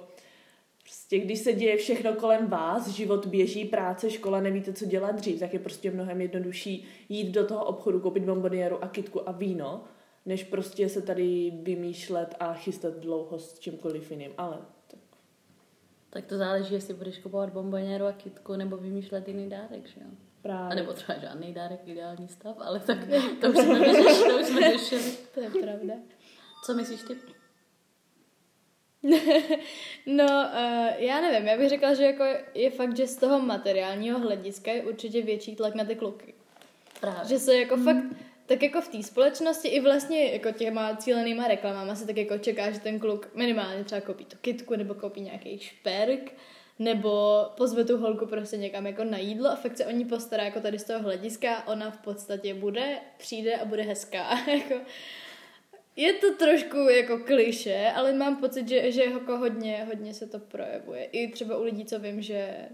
Prostě 0.84 1.18
když 1.18 1.38
se 1.38 1.52
děje 1.52 1.76
všechno 1.76 2.12
kolem 2.12 2.46
vás, 2.46 2.88
život 2.88 3.26
běží, 3.26 3.64
práce, 3.64 4.10
škola, 4.10 4.40
nevíte, 4.40 4.72
co 4.72 4.84
dělat 4.84 5.14
dřív, 5.14 5.40
tak 5.40 5.52
je 5.52 5.58
prostě 5.58 5.90
mnohem 5.90 6.20
jednodušší 6.20 6.84
jít 7.08 7.30
do 7.30 7.46
toho 7.46 7.64
obchodu, 7.64 8.00
koupit 8.00 8.24
bombonieru 8.24 8.84
a 8.84 8.88
kitku 8.88 9.28
a 9.28 9.32
víno, 9.32 9.84
než 10.26 10.44
prostě 10.44 10.88
se 10.88 11.02
tady 11.02 11.52
vymýšlet 11.62 12.34
a 12.40 12.54
chystat 12.54 12.94
dlouho 12.94 13.38
s 13.38 13.58
čímkoliv 13.58 14.10
jiným. 14.10 14.32
Ale 14.38 14.58
tak 16.14 16.26
to 16.26 16.38
záleží, 16.38 16.74
jestli 16.74 16.94
budeš 16.94 17.18
kupovat 17.18 17.50
bomboněru 17.50 18.06
a 18.06 18.12
kitku, 18.12 18.56
nebo 18.56 18.76
vymýšlet 18.76 19.28
jiný 19.28 19.48
dárek, 19.48 19.86
že 19.86 20.00
jo? 20.00 20.06
A 20.06 20.42
právě. 20.42 20.76
nebo 20.76 20.92
třeba 20.92 21.18
žádný 21.18 21.54
dárek, 21.54 21.80
ideální 21.84 22.28
stav, 22.28 22.56
ale 22.60 22.80
tak 22.80 22.98
to 23.40 23.50
už 23.50 23.58
jsme 23.58 23.80
vyřešili. 23.80 24.30
To 24.30 24.38
už 24.38 24.46
jsme 24.46 24.78
řešili. 24.78 25.02
To 25.34 25.40
je 25.40 25.50
pravda. 25.50 25.94
Co 26.64 26.74
myslíš 26.74 27.02
ty? 27.02 27.16
No, 30.06 30.24
uh, 30.24 30.86
já 30.96 31.20
nevím, 31.20 31.48
já 31.48 31.58
bych 31.58 31.68
řekla, 31.68 31.94
že 31.94 32.04
jako 32.04 32.24
je 32.54 32.70
fakt, 32.70 32.96
že 32.96 33.06
z 33.06 33.16
toho 33.16 33.40
materiálního 33.40 34.18
hlediska 34.18 34.72
je 34.72 34.82
určitě 34.82 35.22
větší 35.22 35.56
tlak 35.56 35.74
na 35.74 35.84
ty 35.84 35.94
kluky. 35.94 36.34
Právě. 37.00 37.28
Že 37.28 37.38
se 37.38 37.56
jako 37.56 37.76
fakt, 37.76 38.04
tak 38.46 38.62
jako 38.62 38.80
v 38.80 38.88
té 38.88 39.02
společnosti 39.02 39.68
i 39.68 39.80
vlastně 39.80 40.32
jako 40.32 40.52
těma 40.52 40.96
cílenýma 40.96 41.48
reklamama 41.48 41.94
se 41.94 42.06
tak 42.06 42.16
jako 42.16 42.38
čeká, 42.38 42.70
že 42.70 42.80
ten 42.80 42.98
kluk 42.98 43.34
minimálně 43.34 43.84
třeba 43.84 44.00
koupí 44.00 44.24
tu 44.24 44.36
kitku 44.40 44.76
nebo 44.76 44.94
koupí 44.94 45.20
nějaký 45.20 45.58
šperk 45.58 46.32
nebo 46.78 47.44
pozve 47.56 47.84
tu 47.84 47.98
holku 47.98 48.26
prostě 48.26 48.56
někam 48.56 48.86
jako 48.86 49.04
na 49.04 49.18
jídlo 49.18 49.50
a 49.50 49.56
fakt 49.56 49.76
se 49.76 49.86
o 49.86 49.90
ní 49.90 50.04
postará 50.04 50.44
jako 50.44 50.60
tady 50.60 50.78
z 50.78 50.84
toho 50.84 51.02
hlediska, 51.02 51.66
ona 51.66 51.90
v 51.90 51.98
podstatě 51.98 52.54
bude, 52.54 52.98
přijde 53.18 53.56
a 53.56 53.64
bude 53.64 53.82
hezká. 53.82 54.48
jako, 54.50 54.74
je 55.96 56.12
to 56.12 56.34
trošku 56.34 56.76
jako 56.76 57.18
kliše, 57.18 57.92
ale 57.94 58.12
mám 58.12 58.36
pocit, 58.36 58.68
že, 58.68 58.92
že 58.92 59.04
jako 59.04 59.38
hodně, 59.38 59.84
hodně 59.84 60.14
se 60.14 60.26
to 60.26 60.38
projevuje. 60.38 61.04
I 61.04 61.28
třeba 61.28 61.58
u 61.58 61.62
lidí, 61.62 61.84
co 61.84 61.98
vím, 61.98 62.22
že 62.22 62.68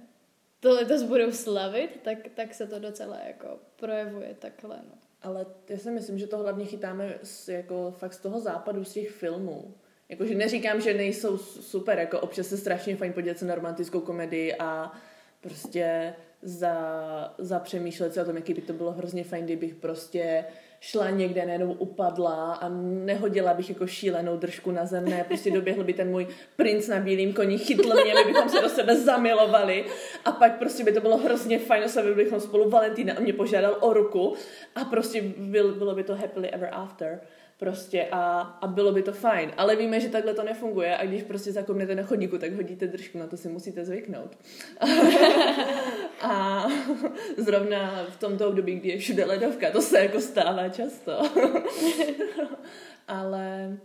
to 0.60 0.74
letos 0.74 1.02
budou 1.02 1.32
slavit, 1.32 2.00
tak, 2.02 2.18
tak 2.34 2.54
se 2.54 2.66
to 2.66 2.78
docela 2.78 3.18
jako 3.26 3.58
projevuje 3.76 4.36
takhle. 4.38 4.76
No. 4.76 5.09
Ale 5.22 5.46
já 5.68 5.78
si 5.78 5.90
myslím, 5.90 6.18
že 6.18 6.26
to 6.26 6.38
hlavně 6.38 6.64
chytáme 6.64 7.18
z, 7.22 7.48
jako 7.48 7.94
fakt 7.98 8.14
z 8.14 8.18
toho 8.18 8.40
západu, 8.40 8.84
z 8.84 8.92
těch 8.92 9.10
filmů. 9.10 9.74
Jakože 10.08 10.34
neříkám, 10.34 10.80
že 10.80 10.94
nejsou 10.94 11.38
super, 11.38 11.98
jako 11.98 12.20
občas 12.20 12.46
se 12.46 12.56
strašně 12.56 12.96
fajn 12.96 13.12
podívat 13.12 13.38
se 13.38 13.44
na 13.44 13.54
romantickou 13.54 14.00
komedii 14.00 14.54
a 14.58 14.92
prostě 15.40 16.14
za, 16.42 17.34
za 17.38 17.58
přemýšlet 17.58 18.14
se 18.14 18.22
o 18.22 18.24
tom, 18.24 18.36
jaký 18.36 18.54
by 18.54 18.60
to 18.60 18.72
bylo 18.72 18.92
hrozně 18.92 19.24
fajn, 19.24 19.44
kdybych 19.44 19.74
prostě 19.74 20.44
šla 20.80 21.10
někde, 21.10 21.46
najednou 21.46 21.72
upadla 21.72 22.54
a 22.54 22.68
nehodila 23.04 23.54
bych 23.54 23.68
jako 23.68 23.86
šílenou 23.86 24.36
držku 24.36 24.70
na 24.70 24.86
zem, 24.86 25.04
ne, 25.04 25.24
prostě 25.24 25.50
doběhl 25.50 25.84
by 25.84 25.92
ten 25.92 26.10
můj 26.10 26.26
princ 26.56 26.88
na 26.88 27.00
bílém 27.00 27.32
koni, 27.32 27.58
chytl 27.58 27.94
mě, 28.02 28.14
my 28.14 28.32
bychom 28.32 28.48
se 28.48 28.60
do 28.60 28.68
sebe 28.68 28.96
zamilovali 28.96 29.84
a 30.24 30.32
pak 30.32 30.58
prostě 30.58 30.84
by 30.84 30.92
to 30.92 31.00
bylo 31.00 31.16
hrozně 31.16 31.58
fajn, 31.58 31.84
oslavili 31.84 32.14
bychom 32.14 32.40
spolu 32.40 32.70
Valentína, 32.70 33.14
mě 33.20 33.32
požádal 33.32 33.76
o 33.80 33.92
ruku 33.92 34.34
a 34.74 34.84
prostě 34.84 35.22
byl, 35.36 35.74
bylo 35.74 35.94
by 35.94 36.04
to 36.04 36.14
happily 36.14 36.50
ever 36.50 36.68
after. 36.72 37.20
Prostě 37.58 38.08
a, 38.12 38.40
a 38.40 38.66
bylo 38.66 38.92
by 38.92 39.02
to 39.02 39.12
fajn. 39.12 39.52
Ale 39.56 39.76
víme, 39.76 40.00
že 40.00 40.08
takhle 40.08 40.34
to 40.34 40.42
nefunguje 40.42 40.96
a 40.96 41.06
když 41.06 41.22
prostě 41.22 41.52
zakomnete 41.52 41.94
na 41.94 42.02
chodníku, 42.02 42.38
tak 42.38 42.52
hodíte 42.52 42.86
držku, 42.86 43.18
na 43.18 43.26
to 43.26 43.36
si 43.36 43.48
musíte 43.48 43.84
zvyknout. 43.84 44.36
a 46.20 46.66
zrovna 47.36 48.04
v 48.04 48.16
tomto 48.16 48.48
období, 48.48 48.74
kdy 48.74 48.88
je 48.88 48.98
všude 48.98 49.24
ledovka, 49.24 49.70
to 49.70 49.82
se 49.82 49.98
jako 49.98 50.20
stává 50.20 50.68
často. 50.68 51.12
ale, 53.08 53.78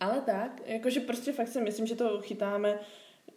ale 0.00 0.20
tak, 0.20 0.60
jakože 0.66 1.00
prostě 1.00 1.32
fakt 1.32 1.48
si 1.48 1.60
myslím, 1.60 1.86
že 1.86 1.94
to 1.94 2.20
chytáme. 2.20 2.78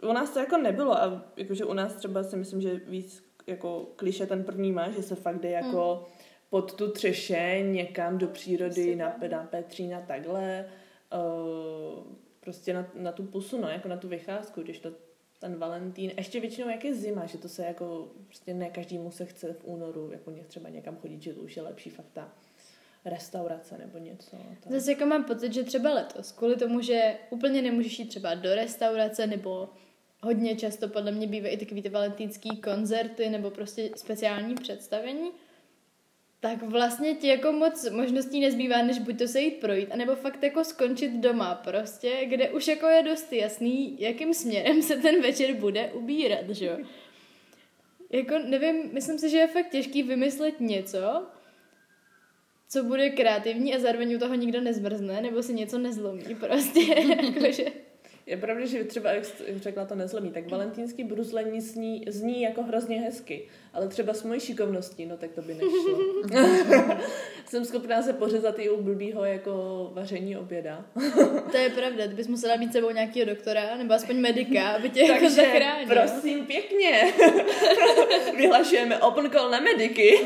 U 0.03 0.13
nás 0.13 0.29
to 0.29 0.39
jako 0.39 0.57
nebylo 0.57 1.01
a 1.01 1.25
jakože 1.37 1.65
u 1.65 1.73
nás 1.73 1.93
třeba 1.93 2.23
si 2.23 2.35
myslím, 2.35 2.61
že 2.61 2.81
víc 2.87 3.23
jako 3.47 3.87
kliše 3.95 4.25
ten 4.25 4.43
první 4.43 4.71
má, 4.71 4.89
že 4.89 5.03
se 5.03 5.15
fakt 5.15 5.39
jde 5.39 5.49
jako 5.49 6.07
pod 6.49 6.73
tu 6.73 6.91
třeše 6.91 7.59
někam 7.61 8.17
do 8.17 8.27
přírody, 8.27 8.95
na, 8.95 9.15
na 9.31 9.43
Petřína, 9.43 10.01
takhle, 10.01 10.65
uh, 11.13 12.03
prostě 12.39 12.73
na, 12.73 12.87
na 12.95 13.11
tu 13.11 13.23
pusu, 13.23 13.61
no, 13.61 13.69
jako 13.69 13.87
na 13.87 13.97
tu 13.97 14.07
vycházku, 14.07 14.61
když 14.61 14.79
to 14.79 14.91
ten 15.41 15.55
Valentín, 15.55 16.11
ještě 16.17 16.39
většinou 16.39 16.69
jak 16.69 16.85
je 16.85 16.95
zima, 16.95 17.25
že 17.25 17.37
to 17.37 17.49
se 17.49 17.65
jako, 17.65 18.11
prostě 18.27 18.53
ne 18.53 18.69
každému 18.69 19.11
se 19.11 19.25
chce 19.25 19.53
v 19.53 19.63
únoru, 19.63 20.11
jako 20.11 20.31
ně 20.31 20.43
třeba 20.43 20.69
někam 20.69 20.97
chodit, 20.97 21.21
že 21.21 21.33
to 21.33 21.41
už 21.41 21.57
je 21.57 21.63
lepší 21.63 21.89
fakt 21.89 22.09
ta 22.13 22.33
restaurace 23.05 23.77
nebo 23.77 23.97
něco. 23.97 24.37
Tak. 24.63 24.71
Zase 24.71 24.91
jako 24.91 25.05
mám 25.05 25.23
pocit, 25.23 25.53
že 25.53 25.63
třeba 25.63 25.93
letos, 25.93 26.31
kvůli 26.31 26.55
tomu, 26.55 26.81
že 26.81 27.17
úplně 27.29 27.61
nemůžeš 27.61 27.99
jít 27.99 28.07
třeba 28.07 28.33
do 28.33 28.55
restaurace 28.55 29.27
nebo 29.27 29.69
hodně 30.23 30.55
často 30.55 30.87
podle 30.87 31.11
mě 31.11 31.27
bývají 31.27 31.53
i 31.53 31.57
takový 31.57 31.81
ty 31.81 31.89
valentýnský 31.89 32.57
koncerty 32.57 33.29
nebo 33.29 33.51
prostě 33.51 33.89
speciální 33.95 34.55
představení, 34.55 35.31
tak 36.41 36.63
vlastně 36.63 37.15
ti 37.15 37.27
jako 37.27 37.51
moc 37.51 37.89
možností 37.89 38.39
nezbývá, 38.39 38.81
než 38.81 38.99
buď 38.99 39.17
to 39.17 39.27
se 39.27 39.41
jít 39.41 39.59
projít, 39.59 39.91
anebo 39.91 40.15
fakt 40.15 40.43
jako 40.43 40.63
skončit 40.63 41.11
doma 41.11 41.55
prostě, 41.55 42.25
kde 42.25 42.49
už 42.49 42.67
jako 42.67 42.87
je 42.87 43.03
dost 43.03 43.33
jasný, 43.33 44.01
jakým 44.01 44.33
směrem 44.33 44.81
se 44.81 44.95
ten 44.95 45.21
večer 45.21 45.53
bude 45.53 45.91
ubírat, 45.93 46.49
že 46.49 46.65
jo. 46.65 46.77
Jako 48.09 48.37
nevím, 48.37 48.93
myslím 48.93 49.19
si, 49.19 49.29
že 49.29 49.37
je 49.37 49.47
fakt 49.47 49.69
těžký 49.69 50.03
vymyslet 50.03 50.59
něco, 50.59 51.27
co 52.69 52.83
bude 52.83 53.09
kreativní 53.09 53.75
a 53.75 53.79
zároveň 53.79 54.15
u 54.15 54.19
toho 54.19 54.35
nikdo 54.35 54.61
nezmrzne, 54.61 55.21
nebo 55.21 55.43
si 55.43 55.53
něco 55.53 55.77
nezlomí 55.77 56.35
prostě, 56.35 56.81
jakože... 57.35 57.65
Je 58.25 58.37
pravda, 58.37 58.65
že 58.65 58.83
třeba, 58.83 59.11
jak 59.11 59.23
řekla, 59.55 59.85
to 59.85 59.95
nezlomí, 59.95 60.31
tak 60.31 60.49
valentýnský 60.49 61.03
bruzlení 61.03 61.61
zní, 61.61 62.05
zní 62.07 62.41
jako 62.41 62.63
hrozně 62.63 62.99
hezky, 63.01 63.47
ale 63.73 63.87
třeba 63.87 64.13
s 64.13 64.23
mojí 64.23 64.39
šikovností, 64.39 65.05
no 65.05 65.17
tak 65.17 65.31
to 65.31 65.41
by 65.41 65.53
nešlo. 65.53 65.99
Jsem 67.45 67.65
schopná 67.65 68.01
se 68.01 68.13
pořezat 68.13 68.59
i 68.59 68.69
u 68.69 68.81
blbýho 68.83 69.25
jako 69.25 69.51
vaření 69.93 70.37
oběda. 70.37 70.85
To 71.51 71.57
je 71.57 71.69
pravda, 71.69 72.07
ty 72.07 72.13
bys 72.13 72.27
musela 72.27 72.55
mít 72.55 72.73
sebou 72.73 72.91
nějakého 72.91 73.25
doktora, 73.25 73.77
nebo 73.77 73.93
aspoň 73.93 74.15
medika, 74.15 74.69
aby 74.69 74.89
tě 74.89 75.01
jako 75.01 75.29
zachránil. 75.29 75.87
prosím 75.87 76.45
pěkně, 76.45 77.13
vyhlašujeme 78.37 78.97
open 78.97 79.31
call 79.31 79.49
na 79.49 79.59
mediky. 79.59 80.19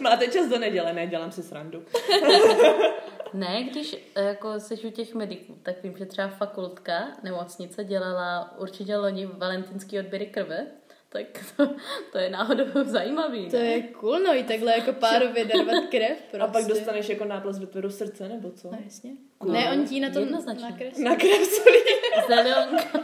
Máte 0.00 0.26
čas 0.28 0.48
do 0.48 0.58
neděle, 0.58 0.92
ne, 0.92 1.06
dělám 1.06 1.32
si 1.32 1.42
srandu. 1.42 1.82
Ne, 3.34 3.62
když 3.62 3.96
eh, 4.14 4.22
jako 4.24 4.60
jsi 4.60 4.74
u 4.74 4.90
těch 4.90 5.14
mediků, 5.14 5.58
tak 5.62 5.82
vím, 5.82 5.96
že 5.96 6.06
třeba 6.06 6.28
fakultka, 6.28 7.08
nemocnice 7.22 7.84
dělala 7.84 8.54
určitě 8.58 8.96
loni 8.96 9.26
valentinský 9.26 9.98
odběry 9.98 10.26
krve, 10.26 10.66
tak 11.12 11.26
to, 11.56 11.70
to 12.12 12.18
je 12.18 12.30
náhodou 12.30 12.64
zajímavý. 12.84 13.50
To 13.50 13.56
ne? 13.56 13.64
je 13.64 13.82
cool, 13.82 14.18
no 14.18 14.36
i 14.36 14.44
takhle 14.44 14.72
jako 14.78 14.92
párově 14.92 15.44
darovat 15.44 15.84
krev 15.90 16.22
prostě. 16.30 16.38
A 16.38 16.46
pak 16.46 16.64
dostaneš 16.64 17.08
jako 17.08 17.24
náplas 17.24 17.58
ve 17.58 17.66
tvoru 17.66 17.90
srdce, 17.90 18.28
nebo 18.28 18.50
co? 18.50 18.70
No 18.70 18.78
jasně. 18.84 19.10
Cool. 19.38 19.52
Ne, 19.52 19.70
oni 19.70 19.88
ti 19.88 20.00
na 20.00 20.10
tom 20.10 20.22
Jednoznačně. 20.22 20.64
nakreslí. 20.70 21.04
Nakreslí. 21.04 21.72
Zelionka. 22.28 22.98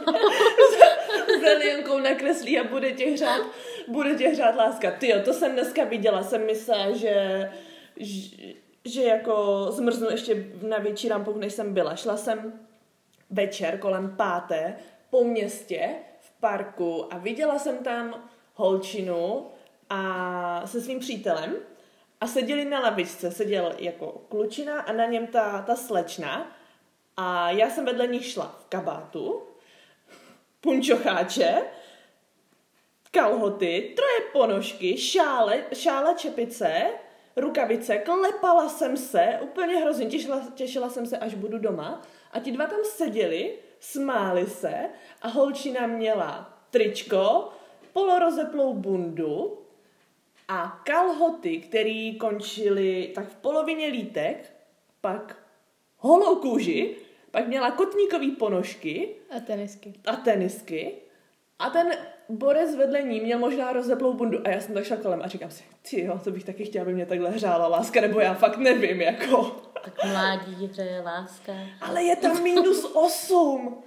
Zelionkou 1.41 1.99
nakreslí 1.99 2.59
a 2.59 2.63
bude 2.63 2.91
tě 2.91 3.05
hřát, 3.05 3.41
bude 3.87 4.15
tě 4.15 4.27
hřát 4.27 4.55
láska. 4.55 4.91
Ty 4.91 5.13
to 5.25 5.33
jsem 5.33 5.51
dneska 5.51 5.83
viděla, 5.83 6.23
jsem 6.23 6.45
myslela, 6.45 6.91
že, 6.91 7.49
že, 7.97 8.53
že 8.87 9.03
jako 9.03 9.65
zmrznu 9.69 10.09
ještě 10.09 10.47
na 10.61 10.77
větší 10.77 11.09
lampu, 11.09 11.37
než 11.37 11.53
jsem 11.53 11.73
byla. 11.73 11.95
Šla 11.95 12.17
jsem 12.17 12.53
večer 13.29 13.79
kolem 13.79 14.15
páté 14.17 14.75
po 15.09 15.23
městě 15.23 15.89
v 16.19 16.39
parku 16.39 17.13
a 17.13 17.17
viděla 17.17 17.59
jsem 17.59 17.77
tam 17.77 18.29
holčinu 18.53 19.47
a 19.89 20.61
se 20.65 20.81
svým 20.81 20.99
přítelem 20.99 21.55
a 22.21 22.27
seděli 22.27 22.65
na 22.65 22.79
lavičce, 22.79 23.31
seděl 23.31 23.75
jako 23.77 24.07
klučina 24.29 24.81
a 24.81 24.91
na 24.91 25.05
něm 25.05 25.27
ta, 25.27 25.61
ta 25.61 25.75
slečna 25.75 26.57
a 27.17 27.51
já 27.51 27.69
jsem 27.69 27.85
vedle 27.85 28.07
nich 28.07 28.25
šla 28.25 28.55
v 28.59 28.65
kabátu, 28.65 29.41
punčocháče, 30.61 31.61
kalhoty, 33.11 33.93
troje 33.95 34.31
ponožky, 34.33 34.97
šále, 34.97 35.63
šála 35.73 36.13
čepice, 36.13 36.87
rukavice, 37.37 37.97
klepala 37.97 38.69
jsem 38.69 38.97
se, 38.97 39.39
úplně 39.41 39.75
hrozně, 39.75 40.05
těšila, 40.05 40.41
těšila 40.55 40.89
jsem 40.89 41.05
se, 41.05 41.17
až 41.17 41.33
budu 41.33 41.57
doma. 41.57 42.01
A 42.31 42.39
ti 42.39 42.51
dva 42.51 42.67
tam 42.67 42.79
seděli, 42.83 43.59
smáli 43.79 44.45
se 44.47 44.89
a 45.21 45.27
holčina 45.27 45.87
měla 45.87 46.59
tričko, 46.69 47.49
polorozeplou 47.93 48.73
bundu 48.73 49.59
a 50.47 50.81
kalhoty, 50.85 51.57
které 51.57 52.11
končily 52.19 53.11
tak 53.15 53.29
v 53.29 53.35
polovině 53.35 53.87
lítek, 53.87 54.53
pak 55.01 55.37
holou 55.97 56.35
kůži, 56.35 56.95
pak 57.31 57.47
měla 57.47 57.71
kotníkový 57.71 58.31
ponožky 58.31 59.15
A 59.37 59.39
tenisky. 59.39 59.93
a 60.05 60.15
tenisky 60.15 60.95
a 61.59 61.69
ten 61.69 61.91
borec 62.29 62.75
vedle 62.75 63.01
ní 63.01 63.21
měl 63.21 63.39
možná 63.39 63.73
rozeplou 63.73 64.13
bundu 64.13 64.39
a 64.43 64.49
já 64.49 64.61
jsem 64.61 64.73
tak 64.73 64.85
šla 64.85 64.97
kolem 64.97 65.21
a 65.23 65.27
říkám 65.27 65.51
si, 65.51 65.63
ty 65.89 66.01
jo, 66.01 66.19
to 66.23 66.31
bych 66.31 66.43
taky 66.43 66.65
chtěla, 66.65 66.83
aby 66.83 66.93
mě 66.93 67.05
takhle 67.05 67.29
hřála 67.29 67.67
láska, 67.67 68.01
nebo 68.01 68.19
já 68.19 68.33
fakt 68.33 68.57
nevím, 68.57 69.01
jako. 69.01 69.55
Tak 69.83 70.05
mládí 70.05 70.67
hřeje 70.67 71.01
láska. 71.01 71.53
Ale 71.81 72.03
je 72.03 72.15
tam 72.15 72.43
minus 72.43 72.91
8. 72.93 73.83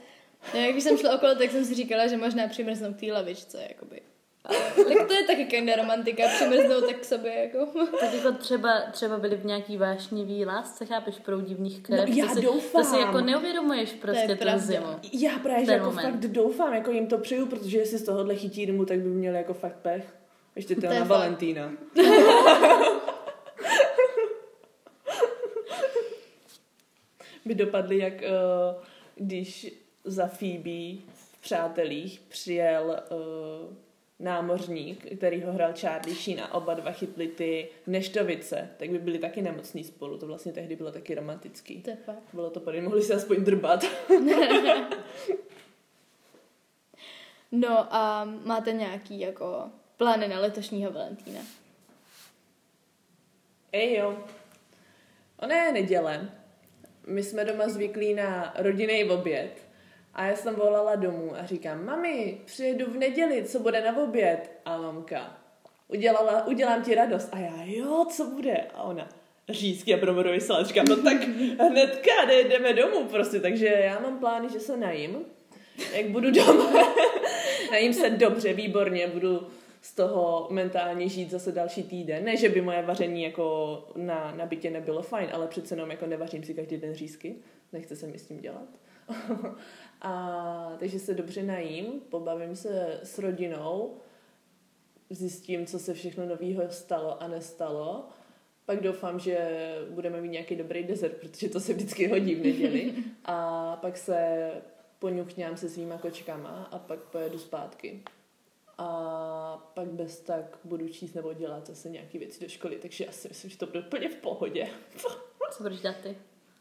No, 0.55 0.61
jak 0.61 0.73
když 0.73 0.85
jsem 0.85 0.99
šla 0.99 1.15
okolo, 1.15 1.35
tak 1.35 1.51
jsem 1.51 1.65
si 1.65 1.75
říkala, 1.75 2.07
že 2.07 2.17
možná 2.17 2.49
přimrznou 2.49 2.93
k 2.93 3.01
té 3.01 3.07
lavičce, 3.13 3.67
jakoby. 3.69 4.01
Ale 4.45 4.59
tak 4.99 5.07
to 5.09 5.13
je 5.15 5.25
taky 5.27 5.45
kinda 5.45 5.77
romantika, 5.77 6.29
přimrznou 6.29 6.81
tak 6.81 6.97
k 6.97 7.05
sobě, 7.05 7.35
jako. 7.35 7.67
Tak 8.01 8.15
jako 8.15 8.33
třeba, 8.33 8.81
třeba 8.93 9.19
byli 9.19 9.37
v 9.37 9.45
nějaký 9.45 9.77
vášnivý 9.77 10.45
lásce, 10.45 10.87
chápeš, 10.87 11.19
proudí 11.19 11.55
v 11.55 11.61
nich 11.61 11.81
krev. 11.81 12.09
No, 12.09 12.15
já 12.15 12.27
to 12.27 12.35
si, 12.35 12.41
doufám. 12.43 12.83
To 12.85 12.91
si 12.91 13.01
jako 13.01 13.21
neuvědomuješ 13.21 13.93
prostě 13.93 14.29
tu 14.29 14.37
pravda. 14.37 14.59
zimu. 14.59 14.87
Já 15.13 15.39
právě, 15.39 15.67
že 15.67 15.73
jako 15.73 15.85
moment. 15.87 16.03
fakt 16.03 16.17
doufám, 16.21 16.75
jako 16.75 16.91
jim 16.91 17.07
to 17.07 17.19
přeju, 17.19 17.47
protože 17.47 17.79
jestli 17.79 17.99
z 17.99 18.05
tohohle 18.05 18.37
chytí 18.37 18.65
rymu, 18.65 18.85
tak 18.85 18.99
by 18.99 19.09
měli 19.09 19.37
jako 19.37 19.55
fakt 19.55 19.77
pech. 19.77 20.15
Ještě 20.57 20.75
to 20.75 20.81
To 20.81 20.87
je 20.87 20.93
je 20.93 21.01
na 21.01 21.07
fakt. 21.07 21.19
Valentína. 21.19 21.73
by 27.45 27.55
dopadly, 27.55 27.99
jak 27.99 28.13
uh, 28.15 28.83
když 29.15 29.75
za 30.05 30.27
Phoebe 30.27 31.01
v 31.15 31.41
Přátelích 31.41 32.21
přijel 32.29 33.03
uh, 33.11 33.75
námořník, 34.21 35.17
který 35.17 35.43
ho 35.43 35.53
hrál 35.53 35.73
Charlie 35.75 36.17
Sheen 36.17 36.41
a 36.41 36.55
oba 36.55 36.75
dva 36.75 36.93
chytli 36.93 37.29
ty 37.29 37.69
neštovice, 37.87 38.71
tak 38.77 38.91
by 38.91 38.99
byli 38.99 39.19
taky 39.19 39.43
nemocní 39.43 39.85
spolu. 39.85 40.19
To 40.19 40.27
vlastně 40.27 40.53
tehdy 40.53 40.77
bylo 40.77 40.93
taky 40.93 41.15
romantický. 41.15 41.83
To 41.83 41.91
je 41.91 41.97
fakt. 41.97 42.23
Bylo 42.33 42.51
to 42.51 42.61
tady, 42.61 42.81
mohli 42.81 43.03
se 43.03 43.15
aspoň 43.15 43.45
drbat. 43.45 43.85
No 47.53 47.95
a 47.95 48.25
máte 48.45 48.73
nějaký 48.73 49.21
jako 49.21 49.71
plány 49.97 50.29
na 50.29 50.41
letošního 50.41 50.93
Valentína? 50.93 51.41
Ej 53.73 53.95
jo. 53.95 54.25
Ona 55.39 55.65
je 55.65 55.73
neděle. 55.73 56.31
My 57.07 57.23
jsme 57.23 57.45
doma 57.45 57.69
zvyklí 57.69 58.15
na 58.15 58.55
rodinný 58.59 59.05
oběd. 59.05 59.70
A 60.15 60.27
já 60.27 60.37
jsem 60.37 60.55
volala 60.55 60.95
domů 60.95 61.37
a 61.37 61.47
říkám, 61.47 61.85
mami, 61.85 62.41
přijedu 62.45 62.87
v 62.87 62.97
neděli, 62.97 63.45
co 63.45 63.59
bude 63.61 63.81
na 63.81 64.03
oběd? 64.03 64.51
A 64.65 64.77
mamka, 64.77 65.39
udělala, 65.89 66.47
udělám 66.47 66.83
ti 66.83 66.95
radost. 66.95 67.29
A 67.33 67.39
já, 67.39 67.63
jo, 67.65 68.05
co 68.11 68.25
bude? 68.25 68.57
A 68.75 68.83
ona, 68.83 69.09
řízky 69.49 69.95
a 69.95 69.97
bromorový 69.97 70.41
salát. 70.41 70.67
Říkám, 70.67 70.85
no 70.89 70.97
tak 70.97 71.17
hnedka 71.59 72.25
jde- 72.27 72.45
jdeme 72.49 72.73
domů 72.73 73.05
prostě. 73.05 73.41
Takže 73.41 73.67
já 73.67 73.99
mám 74.01 74.19
plány, 74.19 74.49
že 74.49 74.61
se 74.61 74.77
najím. 74.77 75.17
Jak 75.93 76.09
budu 76.11 76.31
doma, 76.31 76.73
najím 77.71 77.93
se 77.95 78.11
dobře, 78.11 78.53
výborně, 78.53 79.07
budu 79.07 79.47
z 79.83 79.95
toho 79.95 80.49
mentálně 80.51 81.09
žít 81.09 81.31
zase 81.31 81.53
další 81.53 81.83
týden. 81.83 82.25
Ne, 82.25 82.37
že 82.37 82.49
by 82.49 82.61
moje 82.61 82.83
vaření 82.83 83.23
jako 83.23 83.79
na, 83.97 84.35
na 84.37 84.47
bytě 84.47 84.71
nebylo 84.71 85.03
fajn, 85.03 85.29
ale 85.33 85.47
přece 85.47 85.75
jenom 85.75 85.91
jako 85.91 86.07
nevařím 86.07 86.45
si 86.45 86.55
každý 86.55 86.77
den 86.77 86.95
řízky. 86.95 87.35
Nechce 87.73 87.97
se 87.97 88.07
mi 88.07 88.19
s 88.19 88.27
tím 88.27 88.41
dělat. 88.41 88.69
a, 90.01 90.77
takže 90.79 90.99
se 90.99 91.15
dobře 91.15 91.43
najím, 91.43 91.87
pobavím 92.09 92.57
se 92.57 93.01
s 93.03 93.19
rodinou, 93.19 93.97
zjistím, 95.11 95.67
co 95.67 95.79
se 95.79 95.95
všechno 95.95 96.27
nového 96.27 96.63
stalo 96.71 97.23
a 97.23 97.29
nestalo. 97.29 98.09
Pak 98.67 98.81
doufám, 98.81 99.21
že 99.21 99.39
budeme 99.91 100.21
mít 100.21 100.29
nějaký 100.29 100.57
dobrý 100.57 100.85
dezert, 100.85 101.17
protože 101.17 101.49
to 101.49 101.61
se 101.61 101.73
vždycky 101.73 102.09
hodí 102.09 102.35
v 102.35 102.43
neděli. 102.45 102.95
A 103.25 103.77
pak 103.77 103.97
se 103.97 104.51
poňuchňám 104.99 105.57
se 105.57 105.69
svýma 105.69 105.99
kočkama 105.99 106.69
a 106.71 106.79
pak 106.79 107.01
pojedu 107.01 107.39
zpátky. 107.39 108.03
A 108.79 109.71
pak 109.75 109.89
bez 109.89 110.21
tak 110.21 110.59
budu 110.65 110.89
číst 110.89 111.15
nebo 111.15 111.33
dělat 111.33 111.67
zase 111.67 111.89
nějaké 111.89 112.19
věci 112.19 112.41
do 112.41 112.49
školy, 112.49 112.77
takže 112.77 113.05
já 113.05 113.13
si 113.13 113.29
myslím, 113.29 113.51
že 113.51 113.59
to 113.59 113.67
bude 113.67 113.81
úplně 113.81 114.09
v 114.09 114.15
pohodě. 114.15 114.69
Co 115.51 115.63
budeš 115.63 115.81
dělat 115.81 115.97
ty? 116.03 116.17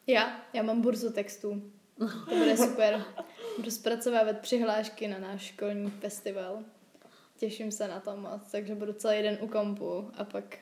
Já, 0.07 0.41
já 0.53 0.63
mám 0.63 0.81
burzu 0.81 1.13
textů. 1.13 1.71
To 1.99 2.35
bude 2.35 2.57
super. 2.57 3.03
Budu 3.57 3.71
zpracovávat 3.71 4.39
přihlášky 4.39 5.07
na 5.07 5.19
náš 5.19 5.41
školní 5.41 5.89
festival. 5.99 6.59
Těším 7.37 7.71
se 7.71 7.87
na 7.87 7.99
to 7.99 8.15
moc, 8.17 8.51
takže 8.51 8.75
budu 8.75 8.93
celý 8.93 9.21
den 9.23 9.37
u 9.41 9.47
kompu 9.47 10.11
a 10.17 10.23
pak 10.23 10.57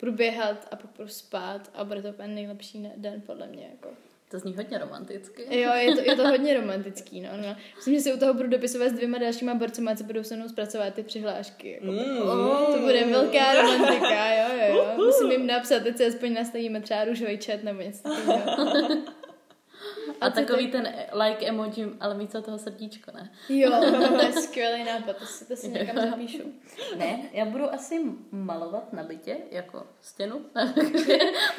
budu 0.00 0.12
běhat 0.12 0.68
a 0.70 0.76
pak 0.76 0.90
budu 0.96 1.08
spát 1.08 1.70
a 1.74 1.84
bude 1.84 2.02
to 2.02 2.08
úplně 2.08 2.28
nejlepší 2.28 2.78
ne- 2.78 2.92
den 2.96 3.20
podle 3.20 3.46
mě. 3.46 3.68
Jako. 3.70 3.88
To 4.30 4.38
zní 4.38 4.56
hodně 4.56 4.78
romanticky. 4.78 5.60
Jo, 5.60 5.72
je 5.74 5.94
to, 5.94 6.00
je 6.00 6.16
to 6.16 6.22
hodně 6.28 6.54
romantický, 6.60 7.20
no, 7.20 7.28
no. 7.36 7.56
Myslím, 7.76 7.94
že 7.94 8.00
si 8.00 8.14
u 8.14 8.18
toho 8.18 8.34
budu 8.34 8.48
dopisovat 8.48 8.88
s 8.88 8.92
dvěma 8.92 9.18
dalšíma 9.18 9.54
borcema, 9.54 9.94
co 9.96 10.04
budou 10.04 10.22
se 10.22 10.36
mnou 10.36 10.48
zpracovat 10.48 10.94
ty 10.94 11.02
přihlášky. 11.02 11.72
Jako. 11.72 11.86
Mm. 11.86 12.72
To 12.72 12.78
bude 12.80 13.04
velká 13.04 13.54
romantika, 13.62 14.32
jo, 14.34 14.48
jo, 14.58 14.74
jo. 14.76 14.92
Musím 14.96 15.30
jim 15.30 15.46
napsat, 15.46 15.82
teď 15.82 15.96
se 15.96 16.06
aspoň 16.06 16.34
nastavíme 16.34 16.80
třeba 16.80 17.04
růžový 17.04 17.36
chat 17.36 17.62
nebo 17.62 17.80
něco 17.82 18.02
takového. 18.02 18.88
A 20.20 20.30
co 20.30 20.34
takový 20.40 20.66
ty? 20.66 20.72
ten 20.72 20.94
like 21.26 21.46
emoji, 21.46 21.92
ale 22.00 22.14
místo 22.14 22.42
toho 22.42 22.58
srdíčko, 22.58 23.10
ne? 23.14 23.30
Jo, 23.48 23.70
to 24.08 24.22
je 24.26 24.32
skvělý 24.32 24.84
nápad, 24.84 25.16
to 25.16 25.26
si, 25.26 25.44
to 25.48 25.56
si 25.56 25.68
někam 25.68 26.10
zapíšu. 26.10 26.42
Ne, 26.96 27.22
já 27.32 27.44
budu 27.44 27.74
asi 27.74 28.00
malovat 28.30 28.92
na 28.92 29.02
bytě, 29.02 29.36
jako 29.50 29.86
stěnu, 30.00 30.38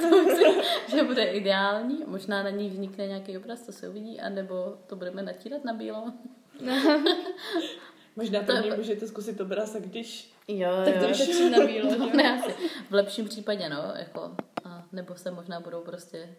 to 0.01 0.23
myslím, 0.23 0.53
že 0.87 1.03
bude 1.03 1.23
ideální. 1.23 2.03
Možná 2.07 2.43
na 2.43 2.49
ní 2.49 2.69
vznikne 2.69 3.07
nějaký 3.07 3.37
obraz, 3.37 3.61
to 3.61 3.71
se 3.71 3.89
uvidí, 3.89 4.19
anebo 4.19 4.77
to 4.87 4.95
budeme 4.95 5.21
natírat 5.21 5.65
na 5.65 5.73
bílo. 5.73 6.13
Možná 8.15 8.43
To 8.43 8.51
je- 8.51 8.61
první 8.61 8.77
můžete 8.77 9.07
zkusit 9.07 9.41
obraz, 9.41 9.75
a 9.75 9.79
když... 9.79 10.33
Jo, 10.47 10.69
Tak 10.85 10.97
to 10.99 11.07
vyšetří 11.07 11.49
na 11.49 11.65
bílo, 11.65 11.89
že 11.91 11.97
jo? 11.97 12.09
Ne, 12.13 12.39
asi. 12.39 12.51
V 12.89 12.93
lepším 12.93 13.27
případě, 13.27 13.69
no, 13.69 13.93
jako, 13.95 14.35
a 14.65 14.83
nebo 14.91 15.15
se 15.15 15.31
možná 15.31 15.59
budou 15.59 15.81
prostě 15.81 16.35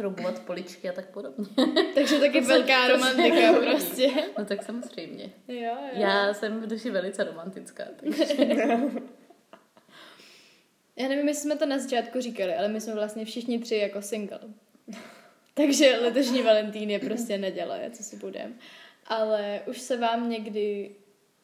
šroubovat 0.00 0.38
poličky 0.38 0.88
a 0.88 0.92
tak 0.92 1.10
podobně. 1.10 1.46
Takže 1.94 2.18
taky 2.18 2.40
velká 2.40 2.88
romantika 2.88 3.52
prostě. 3.52 4.10
No 4.38 4.44
tak 4.44 4.62
samozřejmě. 4.62 5.32
Jo, 5.48 5.56
jo. 5.62 5.74
Já 5.92 6.34
jsem 6.34 6.60
v 6.60 6.66
duši 6.66 6.90
velice 6.90 7.24
romantická, 7.24 7.84
takže 7.96 8.24
Já 10.96 11.08
nevím, 11.08 11.28
jestli 11.28 11.42
jsme 11.42 11.56
to 11.56 11.66
na 11.66 11.78
začátku 11.78 12.20
říkali, 12.20 12.54
ale 12.54 12.68
my 12.68 12.80
jsme 12.80 12.94
vlastně 12.94 13.24
všichni 13.24 13.58
tři 13.58 13.76
jako 13.76 14.02
single. 14.02 14.40
Takže 15.54 15.98
letošní 16.02 16.42
Valentín 16.42 16.90
je 16.90 16.98
prostě 16.98 17.38
neděle, 17.38 17.90
co 17.92 18.02
si 18.02 18.16
budem. 18.16 18.54
Ale 19.06 19.60
už 19.66 19.80
se 19.80 19.96
vám 19.96 20.30
někdy 20.30 20.90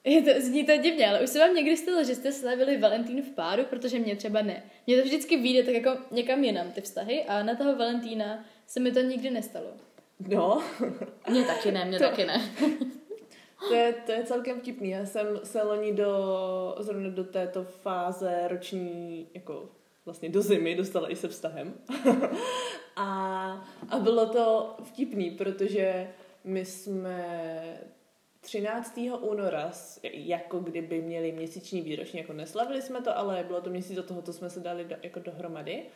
Je 0.09 0.23
to, 0.23 0.40
zní 0.40 0.64
to 0.64 0.77
divně, 0.77 1.09
ale 1.09 1.21
už 1.21 1.31
se 1.31 1.38
vám 1.38 1.55
někdy 1.55 1.77
stalo, 1.77 2.05
že 2.05 2.14
jste 2.14 2.33
slavili 2.33 2.79
Valentín 2.79 3.23
v 3.23 3.31
páru, 3.31 3.64
protože 3.64 3.99
mě 3.99 4.16
třeba 4.16 4.42
ne. 4.42 4.62
Mně 4.87 4.97
to 4.97 5.03
vždycky 5.03 5.37
vyjde 5.37 5.62
tak 5.62 5.75
jako 5.75 6.03
někam 6.11 6.45
jinam 6.45 6.71
ty 6.73 6.81
vztahy 6.81 7.25
a 7.25 7.42
na 7.42 7.55
toho 7.55 7.77
Valentína 7.77 8.45
se 8.66 8.81
mi 8.81 8.92
to 8.92 9.01
nikdy 9.01 9.31
nestalo. 9.31 9.66
No, 10.29 10.62
Mně 11.31 11.45
taky 11.45 11.73
ne, 11.73 11.85
mě 11.85 11.99
To- 11.99 12.05
taky 12.05 12.25
ne. 12.25 12.51
to 13.69 13.75
je, 13.75 13.92
to 14.07 14.12
je 14.12 14.25
celkem 14.25 14.61
vtipný. 14.61 14.90
Já 14.90 15.07
jsem 15.07 15.27
se 15.45 15.62
loni 15.62 15.92
do, 15.92 16.14
zrovna 16.79 17.11
do 17.11 17.25
této 17.25 17.64
fáze 17.64 18.49
roční, 18.49 19.29
jako 19.35 19.69
vlastně 20.05 20.29
do 20.29 20.42
zimy, 20.42 20.75
dostala 20.75 21.11
i 21.12 21.16
se 21.16 21.29
vztahem. 21.29 21.75
a, 22.97 23.07
a 23.88 23.99
bylo 23.99 24.27
to 24.27 24.77
vtipný, 24.83 25.31
protože 25.31 26.11
my 26.45 26.64
jsme 26.64 27.27
13. 28.46 29.00
února, 29.20 29.70
jako 30.02 30.59
kdyby 30.59 31.02
měli 31.02 31.32
měsíční 31.32 31.82
výroční, 31.82 32.20
jako 32.20 32.32
neslavili 32.32 32.82
jsme 32.82 33.00
to, 33.00 33.18
ale 33.18 33.44
bylo 33.46 33.61
to 33.61 33.70
měsíc 33.70 33.96
do 33.96 34.02
toho, 34.02 34.22
co 34.22 34.32
jsme 34.32 34.50
se 34.50 34.61
dali 34.61 34.85
do, 34.85 34.96
jako 35.02 35.20
dohromady. 35.20 35.87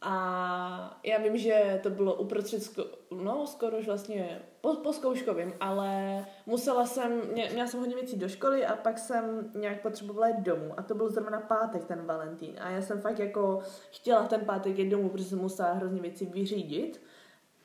A 0.00 1.00
já 1.04 1.18
vím, 1.18 1.36
že 1.36 1.80
to 1.82 1.90
bylo 1.90 2.14
uprostřed, 2.14 2.62
zko- 2.62 2.88
no 3.10 3.46
skoro 3.46 3.78
už 3.78 3.86
vlastně 3.86 4.42
po, 4.60 4.74
po 4.74 4.92
zkouškovým, 4.92 5.52
ale 5.60 6.24
musela 6.46 6.86
jsem, 6.86 7.32
mě, 7.32 7.48
měla 7.52 7.68
jsem 7.68 7.80
hodně 7.80 7.94
věcí 7.94 8.16
do 8.16 8.28
školy 8.28 8.66
a 8.66 8.76
pak 8.76 8.98
jsem 8.98 9.50
nějak 9.54 9.80
potřebovala 9.80 10.28
jít 10.28 10.40
domů. 10.40 10.74
A 10.76 10.82
to 10.82 10.94
byl 10.94 11.10
zrovna 11.10 11.40
pátek, 11.40 11.84
ten 11.84 12.06
Valentín. 12.06 12.56
A 12.60 12.70
já 12.70 12.82
jsem 12.82 13.00
fakt 13.00 13.18
jako 13.18 13.62
chtěla 13.90 14.26
ten 14.26 14.40
pátek 14.40 14.78
jít 14.78 14.90
domů, 14.90 15.08
protože 15.08 15.24
jsem 15.24 15.38
musela 15.38 15.72
hrozně 15.72 16.00
věci 16.00 16.26
vyřídit. 16.26 17.02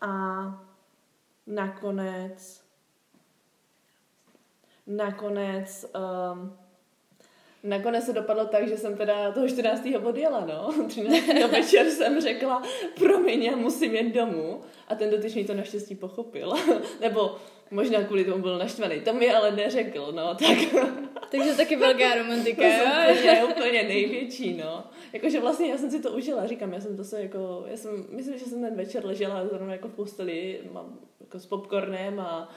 A 0.02 0.44
nakonec 1.48 2.67
nakonec 4.88 5.86
um, 6.34 6.58
Nakonec 7.64 8.06
se 8.06 8.14
dopadlo 8.14 8.46
tak, 8.46 8.68
že 8.68 8.78
jsem 8.78 8.98
teda 8.98 9.32
toho 9.32 9.48
14. 9.48 9.88
odjela, 10.04 10.46
no. 10.46 10.84
13. 10.88 11.28
večer 11.52 11.90
jsem 11.90 12.22
řekla, 12.22 12.64
promiň, 13.00 13.44
já 13.44 13.56
musím 13.56 13.96
jet 13.96 14.14
domů. 14.14 14.62
A 14.88 14.96
ten 14.96 15.10
dotyčný 15.10 15.46
to 15.46 15.54
naštěstí 15.54 15.96
pochopil. 15.96 16.54
Nebo 17.02 17.36
možná 17.72 18.04
kvůli 18.04 18.26
tomu 18.26 18.42
byl 18.42 18.58
naštvaný. 18.58 19.02
To 19.02 19.14
mi 19.14 19.34
ale 19.34 19.52
neřekl, 19.52 20.12
no. 20.12 20.36
Tak 20.36 20.58
Takže 21.32 21.54
taky 21.54 21.76
velká 21.76 22.16
romantika, 22.16 22.62
to 22.62 22.68
jo? 22.68 23.26
je 23.26 23.44
úplně, 23.44 23.44
úplně 23.44 23.84
největší, 23.84 24.54
no. 24.54 24.84
Jakože 25.14 25.40
vlastně 25.40 25.70
já 25.72 25.78
jsem 25.78 25.92
si 25.92 26.02
to 26.02 26.12
užila, 26.12 26.48
říkám, 26.48 26.74
já 26.74 26.82
jsem 26.82 26.98
to 26.98 27.04
se 27.04 27.22
jako, 27.22 27.66
já 27.68 27.78
jsem, 27.78 28.06
myslím, 28.10 28.38
že 28.38 28.46
jsem 28.46 28.62
ten 28.62 28.76
večer 28.76 29.06
ležela 29.06 29.48
zrovna 29.48 29.74
jako 29.74 29.88
v 29.88 29.94
posteli, 29.94 30.60
mám 30.72 31.00
jako 31.20 31.40
s 31.40 31.46
popcornem 31.46 32.20
a 32.20 32.50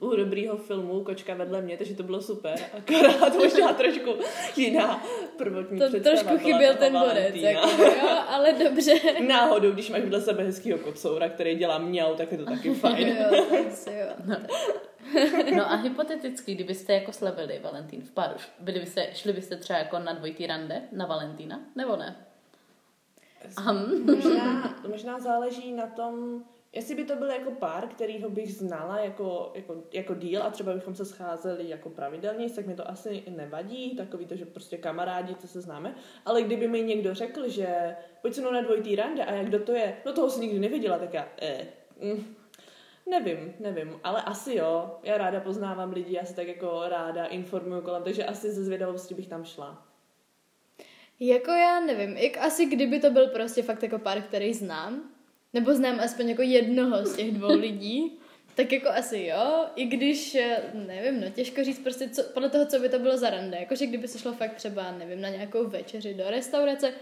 u 0.00 0.16
dobrýho 0.16 0.56
filmu, 0.56 1.04
kočka 1.04 1.34
vedle 1.34 1.62
mě, 1.62 1.76
takže 1.76 1.94
to 1.94 2.02
bylo 2.02 2.22
super. 2.22 2.58
Akorát 2.78 3.34
možná 3.38 3.72
trošku 3.72 4.10
jiná 4.56 5.04
prvotní 5.36 5.78
To 5.78 5.88
představa 5.88 6.16
trošku 6.16 6.38
chyběl 6.38 6.74
ten 6.74 6.92
borec, 6.92 7.14
Valentína. 7.14 7.50
jako, 7.50 7.82
jo, 7.82 8.08
ale 8.28 8.52
dobře. 8.52 8.94
Náhodou, 9.28 9.70
když 9.70 9.90
máš 9.90 10.00
vedle 10.00 10.20
sebe 10.20 10.42
hezkýho 10.44 10.78
kopsoura, 10.78 11.28
který 11.28 11.54
dělá 11.54 11.78
mňau, 11.78 12.14
tak 12.14 12.32
je 12.32 12.38
to 12.38 12.44
taky 12.44 12.74
fajn. 12.74 13.08
Jo, 13.08 13.44
asi 13.68 13.90
jo. 13.90 14.36
No 15.56 15.72
a 15.72 15.74
hypoteticky, 15.74 16.54
kdybyste 16.54 16.92
jako 16.92 17.12
slavili 17.12 17.60
Valentín 17.62 18.02
v 18.02 18.10
páru, 18.10 18.34
byli 18.60 18.80
byste, 18.80 19.08
šli 19.14 19.32
byste 19.32 19.56
třeba 19.56 19.78
jako 19.78 19.98
na 19.98 20.12
dvojitý 20.12 20.46
rande 20.46 20.82
na 20.92 21.06
Valentína, 21.06 21.60
nebo 21.76 21.96
ne? 21.96 22.16
Možná, 24.04 24.74
možná 24.88 25.18
záleží 25.20 25.72
na 25.72 25.86
tom, 25.86 26.44
jestli 26.76 26.94
by 26.94 27.04
to 27.04 27.16
byl 27.16 27.30
jako 27.30 27.50
pár, 27.50 27.88
kterýho 27.88 28.30
bych 28.30 28.54
znala 28.54 28.98
jako, 28.98 29.52
jako, 29.54 29.82
jako 29.92 30.14
díl 30.14 30.42
a 30.42 30.50
třeba 30.50 30.74
bychom 30.74 30.94
se 30.94 31.04
scházeli 31.04 31.68
jako 31.68 31.90
pravidelně, 31.90 32.50
tak 32.50 32.66
mi 32.66 32.74
to 32.74 32.90
asi 32.90 33.22
nevadí, 33.36 33.96
takový 33.96 34.26
to, 34.26 34.36
že 34.36 34.46
prostě 34.46 34.76
kamarádi, 34.76 35.34
co 35.34 35.48
se 35.48 35.60
známe, 35.60 35.94
ale 36.24 36.42
kdyby 36.42 36.68
mi 36.68 36.82
někdo 36.82 37.14
řekl, 37.14 37.48
že 37.48 37.96
pojď 38.22 38.34
se 38.34 38.42
na 38.42 38.60
dvojitý 38.60 38.96
rande 38.96 39.24
a 39.24 39.34
jak 39.34 39.46
kdo 39.46 39.58
to 39.58 39.72
je, 39.72 39.96
no 40.06 40.12
toho 40.12 40.30
si 40.30 40.40
nikdy 40.40 40.58
neviděla, 40.58 40.98
tak 40.98 41.14
já, 41.14 41.28
eh, 41.42 41.66
mm, 42.00 42.34
nevím, 43.10 43.54
nevím, 43.60 44.00
ale 44.04 44.22
asi 44.22 44.54
jo, 44.54 44.98
já 45.02 45.18
ráda 45.18 45.40
poznávám 45.40 45.92
lidi, 45.92 46.14
já 46.14 46.24
se 46.24 46.36
tak 46.36 46.48
jako 46.48 46.82
ráda 46.88 47.24
informuju 47.24 47.82
kolem, 47.82 48.02
takže 48.02 48.24
asi 48.24 48.52
ze 48.52 48.64
zvědavosti 48.64 49.14
bych 49.14 49.28
tam 49.28 49.44
šla. 49.44 49.86
Jako 51.20 51.50
já 51.50 51.80
nevím, 51.80 52.16
jak 52.16 52.36
asi 52.36 52.66
kdyby 52.66 53.00
to 53.00 53.10
byl 53.10 53.28
prostě 53.28 53.62
fakt 53.62 53.82
jako 53.82 53.98
pár, 53.98 54.22
který 54.22 54.54
znám, 54.54 55.15
nebo 55.54 55.74
znám 55.74 56.00
aspoň 56.00 56.28
jako 56.28 56.42
jednoho 56.42 57.04
z 57.04 57.16
těch 57.16 57.32
dvou 57.32 57.58
lidí, 57.58 58.18
tak 58.54 58.72
jako 58.72 58.88
asi 58.88 59.22
jo, 59.22 59.64
i 59.76 59.84
když, 59.84 60.34
eh, 60.34 60.62
nevím, 60.74 61.20
no 61.20 61.30
těžko 61.30 61.64
říct 61.64 61.78
prostě 61.78 62.08
co, 62.08 62.22
podle 62.22 62.50
toho, 62.50 62.66
co 62.66 62.78
by 62.78 62.88
to 62.88 62.98
bylo 62.98 63.16
za 63.16 63.30
rande. 63.30 63.56
Jakože 63.60 63.86
kdyby 63.86 64.08
se 64.08 64.18
šlo 64.18 64.32
fakt 64.32 64.54
třeba, 64.54 64.92
nevím, 64.92 65.20
na 65.20 65.28
nějakou 65.28 65.66
večeři 65.66 66.14
do 66.14 66.24
restaurace, 66.30 66.92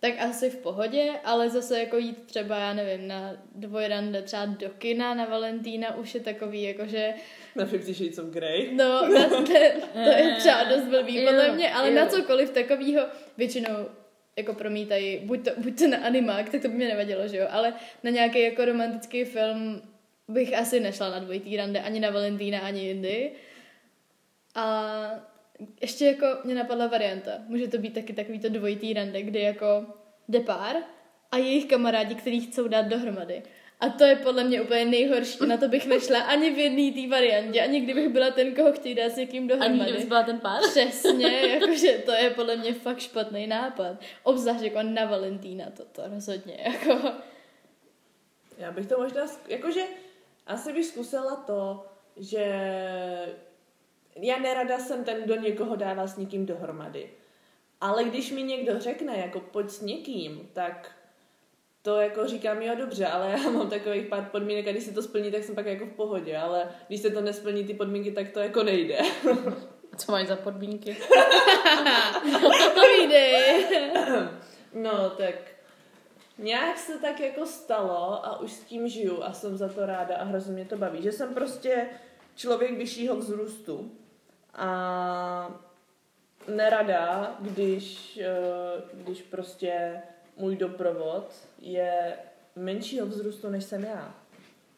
tak 0.00 0.12
asi 0.18 0.50
v 0.50 0.56
pohodě, 0.56 1.12
ale 1.24 1.50
zase 1.50 1.78
jako 1.78 1.96
jít 1.98 2.22
třeba, 2.26 2.58
já 2.58 2.74
nevím, 2.74 3.08
na 3.08 3.36
dvojrande 3.54 4.22
třeba 4.22 4.46
do 4.46 4.70
kina 4.78 5.14
na 5.14 5.24
Valentína 5.24 5.96
už 5.96 6.14
je 6.14 6.20
takový, 6.20 6.62
jakože 6.62 7.14
Na 7.56 7.66
Fifty 7.66 7.94
Shades 7.94 8.18
of 8.18 8.26
Grey. 8.26 8.74
No, 8.74 9.08
na, 9.08 9.28
to, 9.28 9.36
to 9.92 10.00
je 10.00 10.36
třeba 10.38 10.64
dost 10.64 10.84
blbý 10.84 11.24
podle 11.26 11.52
mě, 11.52 11.72
ale 11.72 11.88
jo. 11.88 11.94
na 11.94 12.06
cokoliv 12.06 12.50
takového 12.50 13.06
většinou 13.36 13.86
jako 14.36 14.54
promítají, 14.54 15.18
buď 15.18 15.44
to, 15.44 15.50
buď 15.56 15.78
to 15.78 15.86
na 15.86 15.98
animák, 15.98 16.48
tak 16.48 16.62
to 16.62 16.68
by 16.68 16.74
mě 16.74 16.88
nevadilo, 16.88 17.28
že 17.28 17.36
jo, 17.36 17.46
ale 17.50 17.74
na 18.02 18.10
nějaký 18.10 18.42
jako 18.42 18.64
romantický 18.64 19.24
film 19.24 19.82
bych 20.28 20.58
asi 20.58 20.80
nešla 20.80 21.10
na 21.10 21.18
dvojitý 21.18 21.56
rande, 21.56 21.80
ani 21.80 22.00
na 22.00 22.10
Valentína, 22.10 22.60
ani 22.60 22.80
jindy. 22.80 23.32
A 24.54 24.94
ještě 25.80 26.06
jako 26.06 26.26
mě 26.44 26.54
napadla 26.54 26.86
varianta, 26.86 27.30
může 27.46 27.68
to 27.68 27.78
být 27.78 27.94
taky 27.94 28.12
takový 28.12 28.38
to 28.38 28.48
dvojitý 28.48 28.92
rande, 28.92 29.22
kdy 29.22 29.40
jako 29.40 29.86
jde 30.28 30.40
pár 30.40 30.76
a 31.30 31.36
jejich 31.36 31.66
kamarádi, 31.66 32.14
který 32.14 32.40
chcou 32.40 32.68
dát 32.68 32.86
dohromady. 32.86 33.42
A 33.82 33.88
to 33.88 34.04
je 34.04 34.16
podle 34.16 34.44
mě 34.44 34.62
úplně 34.62 34.84
nejhorší, 34.84 35.46
na 35.46 35.56
to 35.56 35.68
bych 35.68 35.86
nešla 35.86 36.20
ani 36.20 36.50
v 36.50 36.58
jedné 36.58 37.02
té 37.02 37.08
variantě, 37.08 37.62
ani 37.62 37.80
kdybych 37.80 38.08
byla 38.08 38.30
ten, 38.30 38.54
koho 38.54 38.72
chtějí 38.72 38.94
dát 38.94 39.12
s 39.12 39.16
někým 39.16 39.42
Ani 39.42 39.48
dohromady. 39.48 39.90
kdyby 39.90 40.06
byla 40.06 40.22
ten 40.22 40.40
pár? 40.40 40.62
Přesně, 40.62 41.40
jakože 41.60 42.02
to 42.04 42.12
je 42.12 42.30
podle 42.30 42.56
mě 42.56 42.74
fakt 42.74 42.98
špatný 43.00 43.46
nápad. 43.46 43.96
Obzvlášť 44.22 44.62
jako 44.62 44.82
na 44.82 45.04
Valentína, 45.04 45.64
to, 45.76 45.84
to 45.84 46.02
rozhodně, 46.14 46.58
jako... 46.64 47.12
Já 48.58 48.72
bych 48.72 48.86
to 48.86 48.98
možná, 48.98 49.22
jakože 49.48 49.82
asi 50.46 50.72
bych 50.72 50.86
zkusila 50.86 51.36
to, 51.36 51.86
že 52.16 52.44
já 54.16 54.38
nerada 54.38 54.78
jsem 54.78 55.04
ten, 55.04 55.22
kdo 55.22 55.36
někoho 55.36 55.76
dává 55.76 56.06
s 56.06 56.16
někým 56.16 56.46
dohromady. 56.46 57.10
Ale 57.80 58.04
když 58.04 58.30
mi 58.30 58.42
někdo 58.42 58.80
řekne, 58.80 59.18
jako 59.18 59.40
pojď 59.40 59.70
s 59.70 59.80
někým, 59.80 60.48
tak 60.52 60.90
to 61.82 62.00
jako 62.00 62.26
říkám, 62.26 62.62
jo 62.62 62.74
dobře, 62.74 63.06
ale 63.06 63.30
já 63.30 63.50
mám 63.50 63.70
takových 63.70 64.06
pár 64.06 64.24
podmínek 64.24 64.68
a 64.68 64.70
když 64.70 64.84
se 64.84 64.94
to 64.94 65.02
splní, 65.02 65.30
tak 65.30 65.44
jsem 65.44 65.54
pak 65.54 65.66
jako 65.66 65.86
v 65.86 65.92
pohodě, 65.92 66.38
ale 66.38 66.70
když 66.88 67.00
se 67.00 67.10
to 67.10 67.20
nesplní 67.20 67.64
ty 67.64 67.74
podmínky, 67.74 68.12
tak 68.12 68.28
to 68.28 68.40
jako 68.40 68.62
nejde. 68.62 68.98
Co 69.96 70.12
máš 70.12 70.28
za 70.28 70.36
podmínky? 70.36 70.96
Povídej. 72.74 73.66
No, 74.74 75.10
tak 75.10 75.34
nějak 76.38 76.78
se 76.78 76.98
tak 76.98 77.20
jako 77.20 77.46
stalo 77.46 78.26
a 78.26 78.40
už 78.40 78.52
s 78.52 78.64
tím 78.64 78.88
žiju 78.88 79.22
a 79.22 79.32
jsem 79.32 79.56
za 79.56 79.68
to 79.68 79.86
ráda 79.86 80.16
a 80.16 80.24
hrozně 80.24 80.52
mě 80.52 80.64
to 80.64 80.76
baví, 80.76 81.02
že 81.02 81.12
jsem 81.12 81.34
prostě 81.34 81.86
člověk 82.36 82.78
vyššího 82.78 83.16
vzrůstu 83.16 83.92
a 84.54 85.60
nerada, 86.48 87.36
když, 87.40 88.18
eh, 88.22 88.82
když 88.92 89.22
prostě 89.22 90.02
můj 90.36 90.56
doprovod 90.56 91.32
je 91.58 92.16
menšího 92.56 93.06
vzrůstu, 93.06 93.50
než 93.50 93.64
jsem 93.64 93.84
já. 93.84 94.14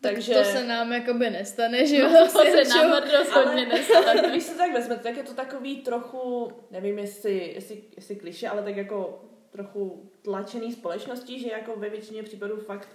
Takže... 0.00 0.34
To 0.34 0.44
se 0.44 0.64
nám 0.64 0.92
jakoby 0.92 1.30
nestane, 1.30 1.86
že 1.86 1.96
jo? 1.96 2.08
To 2.08 2.28
se 2.28 2.64
nám 2.64 3.02
rozhodně 3.02 3.66
ale, 3.66 3.66
nestane. 3.66 4.06
ale 4.20 4.30
když 4.30 4.42
se 4.42 4.54
tak 4.54 4.72
vezmete, 4.72 5.02
tak 5.02 5.16
je 5.16 5.22
to 5.22 5.34
takový 5.34 5.76
trochu, 5.76 6.52
nevím 6.70 6.98
jestli, 6.98 7.52
jestli, 7.54 7.82
jestli 7.96 8.16
kliše, 8.16 8.48
ale 8.48 8.62
tak 8.62 8.76
jako 8.76 9.24
trochu 9.50 10.10
tlačený 10.22 10.72
společností, 10.72 11.40
že 11.40 11.50
jako 11.50 11.76
ve 11.76 11.88
většině 11.88 12.22
případů 12.22 12.56
fakt 12.56 12.88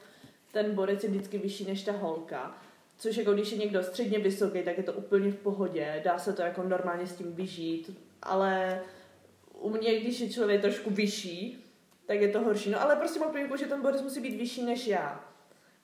ten 0.52 0.76
borec 0.76 1.04
je 1.04 1.10
vždycky 1.10 1.38
vyšší 1.38 1.66
než 1.66 1.84
ta 1.84 1.92
holka. 1.92 2.58
Což 2.98 3.18
jako 3.18 3.34
když 3.34 3.52
je 3.52 3.58
někdo 3.58 3.84
středně 3.84 4.20
vysoký, 4.20 4.64
tak 4.64 4.78
je 4.78 4.84
to 4.84 4.94
úplně 4.94 5.32
v 5.32 5.36
pohodě, 5.36 6.02
dá 6.06 6.20
se 6.20 6.34
to 6.34 6.42
jako 6.42 6.64
normálně 6.64 7.08
s 7.08 7.16
tím 7.16 7.34
vyžít, 7.34 7.98
ale 8.22 8.82
u 9.60 9.70
mě, 9.70 10.00
když 10.00 10.20
je 10.20 10.30
člověk 10.30 10.62
trošku 10.62 10.90
vyšší, 10.90 11.69
tak 12.10 12.22
je 12.22 12.28
to 12.28 12.42
horší. 12.42 12.70
No 12.70 12.82
ale 12.82 12.96
prostě 12.96 13.20
mám 13.20 13.32
pojemku, 13.32 13.56
že 13.56 13.66
ten 13.66 13.82
borec 13.82 14.02
musí 14.02 14.22
být 14.22 14.38
vyšší 14.38 14.66
než 14.66 14.88
já. 14.88 15.24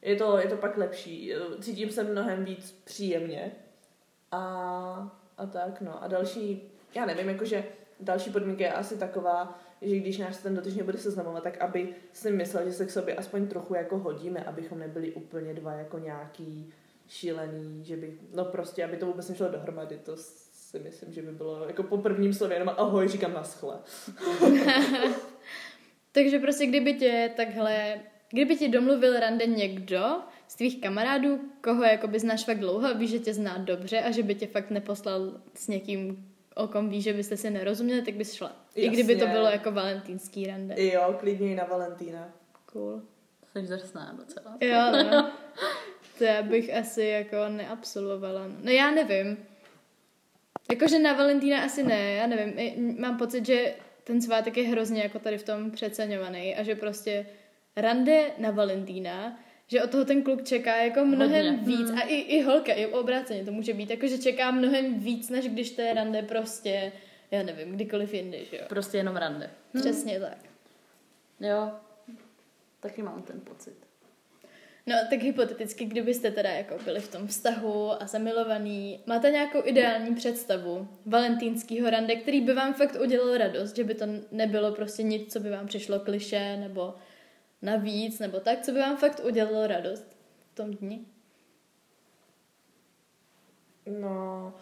Je 0.01 0.15
to, 0.15 0.37
je 0.37 0.47
to 0.47 0.57
pak 0.57 0.77
lepší. 0.77 1.33
Cítím 1.59 1.91
se 1.91 2.03
mnohem 2.03 2.45
víc 2.45 2.71
příjemně. 2.83 3.51
A, 4.31 4.41
a 5.37 5.45
tak, 5.45 5.81
no. 5.81 6.03
A 6.03 6.07
další, 6.07 6.71
já 6.95 7.05
nevím, 7.05 7.29
jakože 7.29 7.63
další 7.99 8.29
podmínka 8.29 8.63
je 8.63 8.73
asi 8.73 8.97
taková, 8.97 9.59
že 9.81 9.95
když 9.95 10.17
nás 10.17 10.37
ten 10.37 10.55
dotyčný 10.55 10.83
bude 10.83 10.97
seznamovat, 10.97 11.43
tak 11.43 11.61
aby 11.61 11.95
si 12.13 12.31
myslel, 12.31 12.65
že 12.65 12.73
se 12.73 12.85
k 12.85 12.91
sobě 12.91 13.15
aspoň 13.15 13.47
trochu 13.47 13.75
jako 13.75 13.97
hodíme, 13.97 14.43
abychom 14.43 14.79
nebyli 14.79 15.11
úplně 15.11 15.53
dva 15.53 15.73
jako 15.73 15.99
nějaký 15.99 16.73
šílený, 17.07 17.85
že 17.85 17.97
by, 17.97 18.17
no 18.33 18.45
prostě, 18.45 18.85
aby 18.85 18.97
to 18.97 19.05
vůbec 19.05 19.29
nešlo 19.29 19.49
dohromady, 19.49 19.97
to 19.97 20.17
si 20.17 20.79
myslím, 20.79 21.13
že 21.13 21.21
by 21.21 21.31
bylo 21.31 21.67
jako 21.67 21.83
po 21.83 21.97
prvním 21.97 22.33
slově 22.33 22.55
jenom 22.55 22.75
ahoj, 22.77 23.07
říkám 23.07 23.33
naschle. 23.33 23.79
Takže 26.15 26.39
prostě 26.39 26.65
kdyby 26.65 26.93
tě 26.93 27.31
takhle, 27.35 27.99
kdyby 28.29 28.55
ti 28.55 28.67
domluvil 28.67 29.19
rande 29.19 29.45
někdo 29.45 30.05
z 30.47 30.55
tvých 30.55 30.81
kamarádů, 30.81 31.39
koho 31.61 31.83
jakoby 31.83 32.19
znáš 32.19 32.43
fakt 32.43 32.59
dlouho 32.59 32.87
a 32.87 32.93
víš, 32.93 33.09
že 33.09 33.19
tě 33.19 33.33
zná 33.33 33.57
dobře 33.57 33.99
a 33.99 34.11
že 34.11 34.23
by 34.23 34.35
tě 34.35 34.47
fakt 34.47 34.69
neposlal 34.69 35.41
s 35.53 35.67
někým, 35.67 36.29
o 36.55 36.67
kom 36.67 36.89
víš, 36.89 37.03
že 37.03 37.13
byste 37.13 37.37
si 37.37 37.49
nerozuměli, 37.49 38.01
tak 38.01 38.13
bys 38.13 38.33
šla. 38.33 38.55
I 38.75 38.89
kdyby 38.89 39.15
to 39.15 39.23
Jasně. 39.23 39.33
bylo 39.33 39.47
jako 39.47 39.71
valentýnský 39.71 40.47
rande. 40.47 40.83
Jo, 40.83 41.15
klidně 41.19 41.51
i 41.51 41.55
na 41.55 41.63
Valentína. 41.63 42.29
Cool. 42.65 43.01
Jsi 43.53 43.61
drsná 43.61 44.13
docela. 44.17 44.57
Jo, 44.61 45.03
no. 45.11 45.31
To 46.17 46.23
já 46.23 46.41
bych 46.41 46.75
asi 46.77 47.03
jako 47.03 47.37
neabsolvovala. 47.49 48.41
No 48.63 48.71
já 48.71 48.91
nevím. 48.91 49.37
Jakože 50.71 50.99
na 50.99 51.13
Valentína 51.13 51.61
asi 51.61 51.83
ne, 51.83 52.13
já 52.13 52.27
nevím. 52.27 52.95
Mám 52.99 53.17
pocit, 53.17 53.45
že 53.45 53.73
ten 54.05 54.21
svátek 54.21 54.57
je 54.57 54.67
hrozně 54.67 55.01
jako 55.01 55.19
tady 55.19 55.37
v 55.37 55.43
tom 55.43 55.71
přeceňovaný 55.71 56.55
a 56.55 56.63
že 56.63 56.75
prostě 56.75 57.25
rande 57.75 58.31
na 58.37 58.51
Valentína, 58.51 59.39
že 59.67 59.83
od 59.83 59.89
toho 59.89 60.05
ten 60.05 60.23
kluk 60.23 60.43
čeká 60.43 60.75
jako 60.75 61.05
mnohem 61.05 61.55
Hodně. 61.57 61.77
víc 61.77 61.91
a 61.91 62.01
i, 62.01 62.15
i 62.15 62.41
holka, 62.41 62.73
i 62.73 62.85
obráceně 62.85 63.45
to 63.45 63.51
může 63.51 63.73
být, 63.73 63.89
jakože 63.89 64.17
čeká 64.17 64.51
mnohem 64.51 64.99
víc, 64.99 65.29
než 65.29 65.47
když 65.47 65.71
to 65.71 65.81
je 65.81 65.93
rande 65.93 66.21
prostě, 66.21 66.91
já 67.31 67.43
nevím, 67.43 67.71
kdykoliv 67.71 68.13
jindy, 68.13 68.45
že 68.51 68.57
jo. 68.57 68.63
Prostě 68.69 68.97
jenom 68.97 69.15
rande. 69.15 69.49
Přesně 69.79 70.19
tak. 70.19 70.37
Jo, 71.39 71.71
taky 72.79 73.01
mám 73.01 73.21
ten 73.21 73.39
pocit. 73.39 73.84
No, 74.87 74.95
tak 75.09 75.21
hypoteticky, 75.21 75.85
kdybyste 75.85 76.31
teda 76.31 76.49
jako 76.49 76.77
byli 76.85 76.99
v 76.99 77.11
tom 77.11 77.27
vztahu 77.27 78.03
a 78.03 78.07
zamilovaný, 78.07 79.03
máte 79.05 79.31
nějakou 79.31 79.59
ideální 79.63 80.15
představu 80.15 80.87
valentýnského 81.05 81.89
rande, 81.89 82.15
který 82.15 82.41
by 82.41 82.53
vám 82.53 82.73
fakt 82.73 82.95
udělal 83.01 83.37
radost, 83.37 83.75
že 83.75 83.83
by 83.83 83.95
to 83.95 84.05
nebylo 84.31 84.71
prostě 84.71 85.03
nic, 85.03 85.33
co 85.33 85.39
by 85.39 85.49
vám 85.49 85.67
přišlo 85.67 85.99
kliše, 85.99 86.57
nebo 86.57 86.93
navíc, 87.61 88.19
nebo 88.19 88.39
tak, 88.39 88.61
co 88.61 88.71
by 88.71 88.79
vám 88.79 88.97
fakt 88.97 89.21
udělalo 89.25 89.67
radost 89.67 90.17
v 90.51 90.55
tom 90.55 90.71
dni? 90.71 91.05
No, 93.99 94.53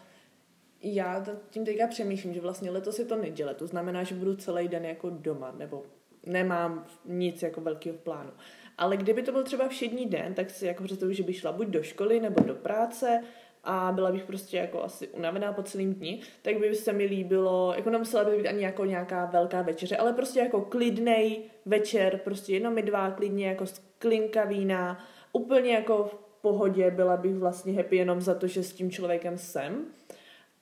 já 0.81 1.25
tím 1.49 1.65
teďka 1.65 1.87
přemýšlím, 1.87 2.33
že 2.33 2.41
vlastně 2.41 2.71
letos 2.71 2.99
je 2.99 3.05
to 3.05 3.15
neděle, 3.15 3.53
to 3.53 3.67
znamená, 3.67 4.03
že 4.03 4.15
budu 4.15 4.35
celý 4.35 4.67
den 4.67 4.85
jako 4.85 5.09
doma, 5.09 5.51
nebo 5.51 5.85
nemám 6.25 6.85
nic 7.05 7.41
jako 7.41 7.61
velkého 7.61 7.97
plánu. 7.97 8.31
Ale 8.77 8.97
kdyby 8.97 9.23
to 9.23 9.31
byl 9.31 9.43
třeba 9.43 9.67
všední 9.67 10.05
den, 10.05 10.33
tak 10.33 10.49
si 10.49 10.65
jako 10.65 10.83
představuji, 10.83 11.15
že 11.15 11.23
bych 11.23 11.37
šla 11.37 11.51
buď 11.51 11.67
do 11.67 11.83
školy 11.83 12.19
nebo 12.19 12.43
do 12.43 12.55
práce 12.55 13.23
a 13.63 13.91
byla 13.91 14.11
bych 14.11 14.23
prostě 14.23 14.57
jako 14.57 14.83
asi 14.83 15.07
unavená 15.07 15.53
po 15.53 15.63
celým 15.63 15.93
dni, 15.93 16.21
tak 16.41 16.59
by 16.59 16.75
se 16.75 16.93
mi 16.93 17.05
líbilo, 17.05 17.73
jako 17.75 17.89
nemusela 17.89 18.23
by 18.23 18.37
být 18.37 18.47
ani 18.47 18.63
jako 18.63 18.85
nějaká 18.85 19.25
velká 19.25 19.61
večeře, 19.61 19.97
ale 19.97 20.13
prostě 20.13 20.39
jako 20.39 20.61
klidnej 20.61 21.43
večer, 21.65 22.17
prostě 22.23 22.53
jenom 22.53 22.73
my 22.73 22.81
dva, 22.81 23.11
klidně 23.11 23.47
jako 23.47 23.65
sklinka 23.65 24.45
vína, 24.45 25.05
úplně 25.33 25.73
jako 25.73 26.03
v 26.03 26.15
pohodě, 26.41 26.91
byla 26.91 27.17
bych 27.17 27.35
vlastně 27.35 27.73
happy 27.73 27.95
jenom 27.95 28.21
za 28.21 28.35
to, 28.35 28.47
že 28.47 28.63
s 28.63 28.73
tím 28.73 28.91
člověkem 28.91 29.37
jsem. 29.37 29.85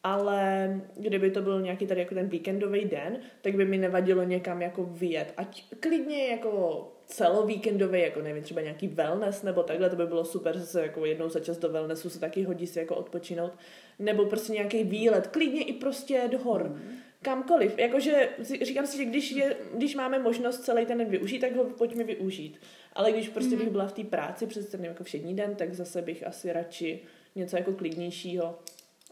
Ale 0.03 0.81
kdyby 0.95 1.31
to 1.31 1.41
byl 1.41 1.61
nějaký 1.61 1.87
tady 1.87 1.99
jako 1.99 2.15
ten 2.15 2.27
víkendový 2.27 2.85
den, 2.85 3.19
tak 3.41 3.55
by 3.55 3.65
mi 3.65 3.77
nevadilo 3.77 4.23
někam 4.23 4.61
jako 4.61 4.83
vyjet. 4.83 5.33
Ať 5.37 5.63
klidně 5.79 6.27
jako 6.27 6.87
celovíkendový, 7.05 8.01
jako 8.01 8.21
nevím, 8.21 8.43
třeba 8.43 8.61
nějaký 8.61 8.87
wellness 8.87 9.43
nebo 9.43 9.63
takhle, 9.63 9.89
to 9.89 9.95
by 9.95 10.05
bylo 10.05 10.25
super, 10.25 10.57
zase 10.57 10.81
jako 10.81 11.05
jednou 11.05 11.29
za 11.29 11.39
čas 11.39 11.57
do 11.57 11.69
wellnessu 11.69 12.09
se 12.09 12.19
taky 12.19 12.43
hodí 12.43 12.67
si 12.67 12.79
jako 12.79 12.95
odpočinout. 12.95 13.51
Nebo 13.99 14.25
prostě 14.25 14.53
nějaký 14.53 14.83
výlet, 14.83 15.27
klidně 15.27 15.63
i 15.63 15.73
prostě 15.73 16.27
do 16.31 16.39
hor. 16.39 16.75
Kamkoliv. 17.21 17.77
Jakože 17.77 18.29
říkám 18.61 18.87
si, 18.87 18.97
že 18.97 19.05
když, 19.05 19.31
je, 19.31 19.55
když 19.73 19.95
máme 19.95 20.19
možnost 20.19 20.63
celý 20.63 20.85
ten 20.85 20.97
den 20.97 21.09
využít, 21.09 21.39
tak 21.39 21.55
ho 21.55 21.63
pojďme 21.63 22.03
využít. 22.03 22.59
Ale 22.93 23.11
když 23.11 23.29
prostě 23.29 23.55
bych 23.55 23.69
byla 23.69 23.87
v 23.87 23.93
té 23.93 24.03
práci 24.03 24.47
přes 24.47 24.69
ten 24.69 24.85
jako 24.85 25.03
všední 25.03 25.35
den, 25.35 25.55
tak 25.55 25.73
zase 25.73 26.01
bych 26.01 26.27
asi 26.27 26.53
radši 26.53 26.99
něco 27.35 27.57
jako 27.57 27.73
klidnějšího. 27.73 28.59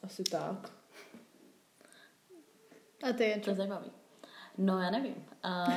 Asi 0.03 0.23
tak. 0.23 0.78
A 3.03 3.13
ty 3.13 3.23
je 3.23 3.39
To 3.39 3.49
je 3.49 3.55
zajímavý. 3.55 3.91
No, 4.57 4.79
já 4.79 4.91
nevím. 4.91 5.25
A 5.43 5.67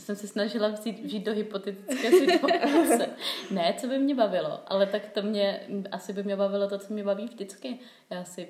jsem 0.00 0.16
se 0.16 0.26
snažila 0.26 0.68
vzít, 0.68 1.00
vžít 1.00 1.24
do 1.24 1.32
hypotetické 1.32 2.10
situace. 2.18 3.16
Ne, 3.50 3.74
co 3.80 3.86
by 3.86 3.98
mě 3.98 4.14
bavilo, 4.14 4.72
ale 4.72 4.86
tak 4.86 5.06
to 5.06 5.22
mě, 5.22 5.66
asi 5.92 6.12
by 6.12 6.22
mě 6.22 6.36
bavilo 6.36 6.68
to, 6.68 6.78
co 6.78 6.92
mě 6.94 7.04
baví 7.04 7.24
vždycky. 7.24 7.78
Já 8.10 8.24
si 8.24 8.48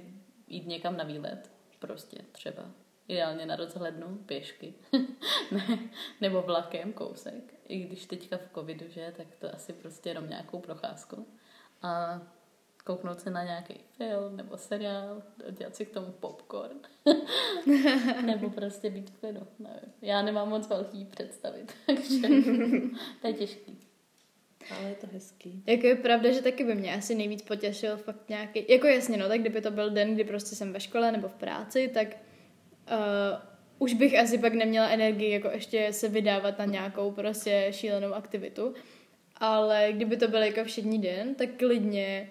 jít 0.48 0.66
někam 0.66 0.96
na 0.96 1.04
výlet, 1.04 1.50
prostě 1.78 2.18
třeba. 2.32 2.62
Ideálně 3.08 3.46
na 3.46 3.56
rozhlednu, 3.56 4.18
pěšky. 4.26 4.74
ne, 5.52 5.78
nebo 6.20 6.42
vlakem, 6.42 6.92
kousek. 6.92 7.54
I 7.68 7.78
když 7.78 8.06
teďka 8.06 8.36
v 8.36 8.54
covidu, 8.54 8.84
že, 8.88 9.12
tak 9.16 9.26
to 9.38 9.54
asi 9.54 9.72
prostě 9.72 10.10
jenom 10.10 10.28
nějakou 10.28 10.60
procházku. 10.60 11.26
A 11.82 12.22
kouknout 12.82 13.20
se 13.20 13.30
na 13.30 13.44
nějaký 13.44 13.74
film 13.96 14.36
nebo 14.36 14.56
seriál, 14.56 15.22
dělat 15.50 15.76
si 15.76 15.86
k 15.86 15.90
tomu 15.90 16.12
popcorn. 16.20 16.80
nebo 18.26 18.50
prostě 18.50 18.90
být 18.90 19.10
v 19.10 19.20
klidu. 19.20 19.40
Nevím. 19.58 19.92
Já 20.02 20.22
nemám 20.22 20.48
moc 20.48 20.68
velký 20.68 21.04
představy, 21.04 21.66
takže 21.86 22.28
to 23.20 23.26
je 23.26 23.32
těžký. 23.32 23.78
Ale 24.70 24.88
je 24.88 24.94
to 24.94 25.06
hezký. 25.12 25.62
Jako 25.66 25.86
je 25.86 25.96
pravda, 25.96 26.32
že 26.32 26.42
taky 26.42 26.64
by 26.64 26.74
mě 26.74 26.94
asi 26.94 27.14
nejvíc 27.14 27.42
potěšil 27.42 27.96
fakt 27.96 28.28
nějaký, 28.28 28.64
jako 28.68 28.86
jasně, 28.86 29.16
no, 29.16 29.28
tak 29.28 29.40
kdyby 29.40 29.60
to 29.60 29.70
byl 29.70 29.90
den, 29.90 30.14
kdy 30.14 30.24
prostě 30.24 30.56
jsem 30.56 30.72
ve 30.72 30.80
škole 30.80 31.12
nebo 31.12 31.28
v 31.28 31.34
práci, 31.34 31.90
tak 31.94 32.08
uh, 32.08 33.38
už 33.78 33.94
bych 33.94 34.18
asi 34.18 34.38
pak 34.38 34.54
neměla 34.54 34.88
energii 34.88 35.30
jako 35.30 35.48
ještě 35.48 35.92
se 35.92 36.08
vydávat 36.08 36.58
na 36.58 36.64
nějakou 36.64 37.10
prostě 37.10 37.68
šílenou 37.70 38.14
aktivitu. 38.14 38.74
Ale 39.36 39.88
kdyby 39.92 40.16
to 40.16 40.28
byl 40.28 40.42
jako 40.42 40.64
všední 40.64 40.98
den, 40.98 41.34
tak 41.34 41.48
klidně 41.56 42.30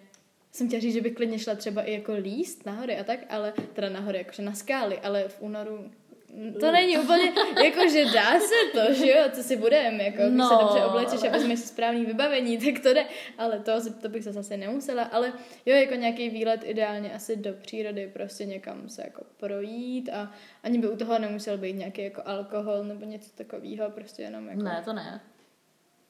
jsem 0.57 0.67
chtěla 0.67 0.81
říct, 0.81 0.93
že 0.93 1.01
bych 1.01 1.13
klidně 1.13 1.39
šla 1.39 1.55
třeba 1.55 1.83
i 1.83 1.93
jako 1.93 2.13
líst 2.13 2.65
na 2.65 2.71
hory 2.71 2.97
a 2.97 3.03
tak, 3.03 3.19
ale 3.29 3.53
teda 3.73 3.89
na 3.89 3.99
hory, 3.99 4.17
jakože 4.17 4.41
na 4.41 4.53
skály, 4.53 4.99
ale 4.99 5.27
v 5.27 5.41
únoru 5.41 5.91
mm, 6.33 6.53
to 6.53 6.71
není 6.71 6.97
úplně, 6.97 7.33
jakože 7.63 8.05
dá 8.05 8.39
se 8.39 8.55
to, 8.73 8.93
že 8.93 9.11
jo, 9.11 9.23
co 9.33 9.43
si 9.43 9.55
budeme, 9.57 10.03
jako 10.03 10.17
když 10.17 10.29
se 10.29 10.53
No, 10.53 10.59
dobře 10.61 10.85
oblečeš 10.85 11.23
a 11.23 11.31
vezmeš 11.31 11.59
si 11.59 11.67
správný 11.67 12.05
vybavení, 12.05 12.57
tak 12.73 12.83
to 12.83 12.93
jde, 12.93 13.05
ale 13.37 13.59
to, 13.59 13.71
to 14.01 14.09
bych 14.09 14.23
se 14.23 14.31
zase 14.33 14.57
nemusela, 14.57 15.03
ale 15.03 15.33
jo, 15.65 15.75
jako 15.75 15.95
nějaký 15.95 16.29
výlet 16.29 16.61
ideálně 16.63 17.13
asi 17.13 17.35
do 17.35 17.53
přírody, 17.53 18.09
prostě 18.13 18.45
někam 18.45 18.89
se 18.89 19.01
jako 19.01 19.23
projít 19.37 20.09
a 20.09 20.31
ani 20.63 20.77
by 20.77 20.89
u 20.89 20.95
toho 20.97 21.19
nemusel 21.19 21.57
být 21.57 21.73
nějaký 21.73 22.01
jako 22.03 22.21
alkohol 22.25 22.83
nebo 22.83 23.05
něco 23.05 23.29
takového, 23.35 23.89
prostě 23.89 24.21
jenom 24.21 24.47
jako 24.49 24.63
Ne, 24.63 24.81
to 24.85 24.93
ne. 24.93 25.21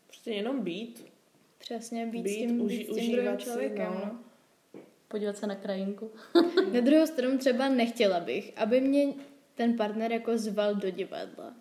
Prostě 0.08 0.32
jenom 0.32 0.62
být. 0.64 1.06
přesně 1.58 2.06
být, 2.06 2.22
Být, 2.24 2.34
s 2.34 2.38
tím, 2.38 2.62
uži- 2.62 2.68
být 2.68 2.84
s 2.84 2.96
tím 2.96 2.98
užívat 2.98 3.24
druhým 3.24 3.40
si, 3.40 3.46
člověkem, 3.46 3.86
no. 3.94 4.02
no. 4.06 4.20
Podívat 5.08 5.38
se 5.38 5.48
na 5.48 5.56
krajinku. 5.56 6.12
Na 6.74 6.80
druhou 6.80 7.06
stranu 7.06 7.38
třeba 7.38 7.70
nechtěla 7.70 8.20
bych, 8.20 8.54
aby 8.56 8.82
mě 8.82 9.14
ten 9.56 9.78
partner 9.78 10.12
jako 10.12 10.38
zval 10.38 10.76
do 10.76 10.90
divadla. 10.90 11.54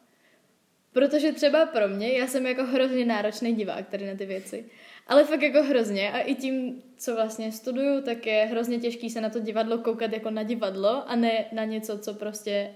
Protože 0.93 1.33
třeba 1.33 1.67
pro 1.67 1.89
mě, 1.89 2.13
já 2.13 2.27
jsem 2.27 2.47
jako 2.47 2.65
hrozně 2.65 3.05
náročný 3.05 3.55
divák 3.55 3.89
tady 3.89 4.07
na 4.07 4.15
ty 4.15 4.27
věci. 4.27 4.65
Ale 5.07 5.25
fakt 5.25 5.43
jako 5.43 5.63
hrozně 5.63 6.13
a 6.13 6.19
i 6.19 6.35
tím, 6.35 6.83
co 6.97 7.15
vlastně 7.15 7.53
studuju, 7.53 8.03
tak 8.03 8.27
je 8.27 8.45
hrozně 8.45 8.79
těžký 8.79 9.11
se 9.11 9.21
na 9.21 9.31
to 9.31 9.39
divadlo 9.39 9.79
koukat 9.79 10.13
jako 10.13 10.31
na 10.31 10.43
divadlo 10.43 11.11
a 11.11 11.17
ne 11.17 11.45
na 11.53 11.65
něco, 11.65 11.99
co 11.99 12.15
prostě 12.15 12.75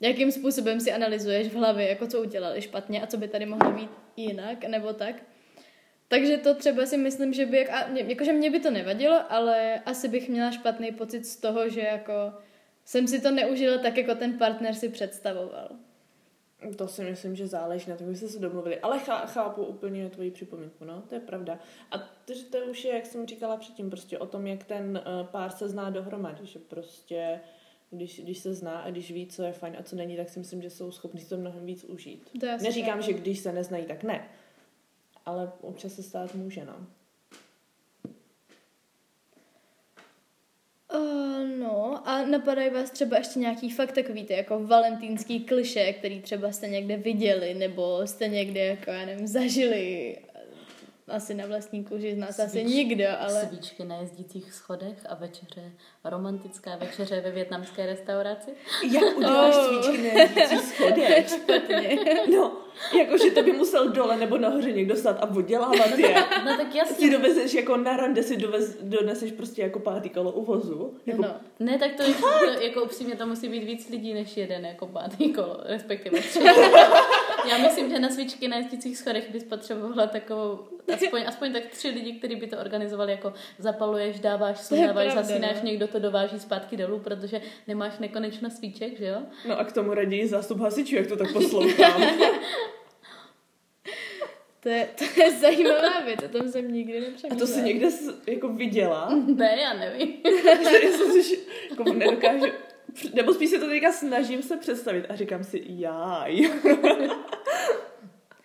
jakým 0.00 0.32
způsobem 0.32 0.80
si 0.80 0.92
analyzuješ 0.92 1.48
v 1.48 1.54
hlavě, 1.54 1.88
jako 1.88 2.06
co 2.06 2.20
udělali 2.20 2.62
špatně 2.62 3.02
a 3.02 3.06
co 3.06 3.16
by 3.16 3.28
tady 3.28 3.46
mohlo 3.46 3.72
být 3.72 3.90
jinak 4.16 4.64
nebo 4.64 4.92
tak. 4.92 5.16
Takže 6.08 6.36
to 6.36 6.54
třeba 6.54 6.86
si 6.86 6.96
myslím, 6.96 7.32
že 7.32 7.46
by, 7.46 7.58
jak, 7.58 7.70
a 7.70 7.88
mě, 7.88 8.02
jakože 8.02 8.32
mě 8.32 8.50
by 8.50 8.60
to 8.60 8.70
nevadilo, 8.70 9.32
ale 9.32 9.80
asi 9.86 10.08
bych 10.08 10.28
měla 10.28 10.50
špatný 10.50 10.92
pocit 10.92 11.26
z 11.26 11.36
toho, 11.36 11.68
že 11.68 11.80
jako 11.80 12.12
jsem 12.84 13.08
si 13.08 13.20
to 13.20 13.30
neužila 13.30 13.78
tak, 13.78 13.96
jako 13.96 14.14
ten 14.14 14.38
partner 14.38 14.74
si 14.74 14.88
představoval. 14.88 15.68
To 16.76 16.88
si 16.88 17.04
myslím, 17.04 17.36
že 17.36 17.46
záleží 17.46 17.90
na 17.90 17.96
tom, 17.96 18.08
jak 18.08 18.16
jste 18.16 18.28
se 18.28 18.38
domluvili. 18.38 18.80
Ale 18.80 18.98
chá, 18.98 19.26
chápu 19.26 19.64
úplně 19.64 20.10
tvoji 20.10 20.30
připomínku, 20.30 20.84
no, 20.84 21.02
to 21.08 21.14
je 21.14 21.20
pravda. 21.20 21.58
A 21.90 21.98
to, 21.98 22.34
že 22.34 22.44
to 22.44 22.58
už 22.58 22.84
je, 22.84 22.94
jak 22.94 23.06
jsem 23.06 23.26
říkala 23.26 23.56
předtím, 23.56 23.90
prostě 23.90 24.18
o 24.18 24.26
tom, 24.26 24.46
jak 24.46 24.64
ten 24.64 25.02
uh, 25.06 25.26
pár 25.26 25.50
se 25.50 25.68
zná 25.68 25.90
dohromady, 25.90 26.46
že 26.46 26.58
prostě 26.58 27.40
když, 27.90 28.20
když 28.20 28.38
se 28.38 28.54
zná 28.54 28.78
a 28.78 28.90
když 28.90 29.10
ví, 29.10 29.26
co 29.26 29.42
je 29.42 29.52
fajn 29.52 29.76
a 29.78 29.82
co 29.82 29.96
není, 29.96 30.16
tak 30.16 30.28
si 30.28 30.38
myslím, 30.38 30.62
že 30.62 30.70
jsou 30.70 30.90
schopni 30.90 31.20
si 31.20 31.28
to 31.28 31.36
mnohem 31.36 31.66
víc 31.66 31.84
užít. 31.84 32.30
To 32.40 32.46
Neříkám, 32.46 33.02
že 33.02 33.12
když 33.12 33.38
se 33.38 33.52
neznají, 33.52 33.84
tak 33.84 34.02
ne. 34.02 34.28
Ale 35.26 35.52
občas 35.60 35.92
se 35.92 36.02
stát 36.02 36.34
může, 36.34 36.64
no. 36.64 36.86
Uh, 40.94 41.48
no 41.58 42.08
a 42.08 42.26
napadají 42.26 42.70
vás 42.70 42.90
třeba 42.90 43.16
ještě 43.16 43.38
nějaký 43.38 43.70
fakt 43.70 43.92
takový 43.92 44.24
ty 44.24 44.32
jako 44.32 44.66
valentýnský 44.66 45.40
kliše, 45.40 45.92
který 45.92 46.22
třeba 46.22 46.52
jste 46.52 46.68
někde 46.68 46.96
viděli, 46.96 47.54
nebo 47.54 48.06
jste 48.06 48.28
někde 48.28 48.64
jako, 48.64 48.90
já 48.90 49.06
nevím, 49.06 49.26
zažili. 49.26 50.16
Asi 51.08 51.34
na 51.34 51.46
vlastní 51.46 51.84
kůži 51.84 52.14
z 52.14 52.18
nás 52.18 52.38
asi 52.40 52.64
nikdo, 52.64 53.04
ale 53.18 53.46
Svíčky 53.48 53.84
na 53.84 53.96
jezdících 53.96 54.52
schodech 54.52 54.98
a 55.08 55.14
večeře, 55.14 55.72
romantická 56.04 56.76
večeře 56.76 57.20
ve 57.20 57.30
větnamské 57.30 57.86
restauraci. 57.86 58.50
Jak 58.92 59.16
uděláš 59.16 59.54
Oh. 59.56 59.82
svíčky 59.82 60.02
na 60.14 60.20
jezdící 60.22 60.58
schodech? 60.58 61.28
špatně. 61.34 61.98
No, 62.32 62.52
jakože 62.98 63.30
to 63.30 63.42
by 63.42 63.52
musel 63.52 63.88
dole 63.88 64.16
nebo 64.16 64.38
nahoře 64.38 64.72
někdo 64.72 64.96
stát 64.96 65.16
a 65.20 65.30
oddělávat 65.30 65.98
je. 65.98 66.14
No 66.44 66.56
tak 66.56 66.72
Ty 66.72 66.78
jasně. 66.78 67.10
dovezeš 67.10 67.54
jako 67.54 67.76
na 67.76 67.96
rande 67.96 68.22
si 68.22 68.36
dovez, 68.36 68.76
doneseš 68.82 69.32
prostě 69.32 69.62
jako 69.62 69.78
pátý 69.78 70.08
kolo 70.10 70.32
uvozu. 70.32 70.98
Jako, 71.06 71.22
No. 71.22 71.34
Ne, 71.60 71.78
tak 71.78 71.94
to, 71.96 72.02
je, 72.02 72.14
to 72.14 72.44
jako 72.60 72.82
upřímně 72.82 73.16
to 73.16 73.26
musí 73.26 73.48
být 73.48 73.64
víc 73.64 73.88
lidí 73.90 74.14
než 74.14 74.36
jeden 74.36 74.66
jako 74.66 74.86
pátý 74.86 75.32
kolo, 75.32 75.60
respektive 75.64 76.20
tři. 76.20 76.38
Já 77.50 77.58
myslím, 77.58 77.90
že 77.90 77.98
na 77.98 78.08
svíčky 78.08 78.48
na 78.48 78.56
jezdících 78.56 78.98
schodech 78.98 79.30
bys 79.30 79.44
potřebovala 79.44 80.06
takovou, 80.06 80.58
aspoň, 80.94 81.22
aspoň 81.26 81.52
tak 81.52 81.66
tři 81.66 81.88
lidi, 81.88 82.12
kteří 82.12 82.36
by 82.36 82.46
to 82.46 82.58
organizovali, 82.58 83.12
jako 83.12 83.32
zapaluješ, 83.58 84.20
dáváš, 84.20 84.60
sundáváš, 84.60 85.14
zasínáš, 85.14 85.56
no. 85.56 85.66
někdo 85.68 85.88
to 85.88 85.98
dováží 85.98 86.40
zpátky 86.40 86.76
dolů, 86.76 86.98
protože 86.98 87.40
nemáš 87.68 87.98
nekonečno 87.98 88.50
svíček, 88.50 88.98
že 88.98 89.06
jo? 89.06 89.18
No 89.48 89.58
a 89.58 89.64
k 89.64 89.72
tomu 89.72 89.94
raději 89.94 90.28
zástup 90.28 90.58
hasičů, 90.60 90.96
jak 90.96 91.06
to 91.06 91.16
tak 91.16 91.32
poslouchám. 91.32 92.02
To 94.64 94.70
je, 94.70 94.88
to 94.98 95.20
je 95.20 95.30
zajímavá 95.30 96.00
věc, 96.00 96.20
o 96.24 96.28
tom 96.28 96.48
jsem 96.48 96.72
nikdy 96.72 96.98
A 96.98 97.00
nepřemýšlela. 97.00 97.38
to 97.38 97.46
si 97.46 97.62
někde 97.62 97.88
jako 98.26 98.48
viděla? 98.48 99.08
Ne, 99.26 99.58
já 99.62 99.72
nevím. 99.72 100.14
že 100.82 100.92
jsem 100.92 101.22
si 101.22 101.38
jako 101.70 101.84
nedokážu, 101.92 102.46
nebo 103.14 103.34
spíš 103.34 103.50
se 103.50 103.58
to 103.58 103.66
teďka 103.66 103.92
snažím 103.92 104.42
se 104.42 104.56
představit 104.56 105.06
a 105.08 105.16
říkám 105.16 105.44
si, 105.44 105.62
jaj. 105.66 106.50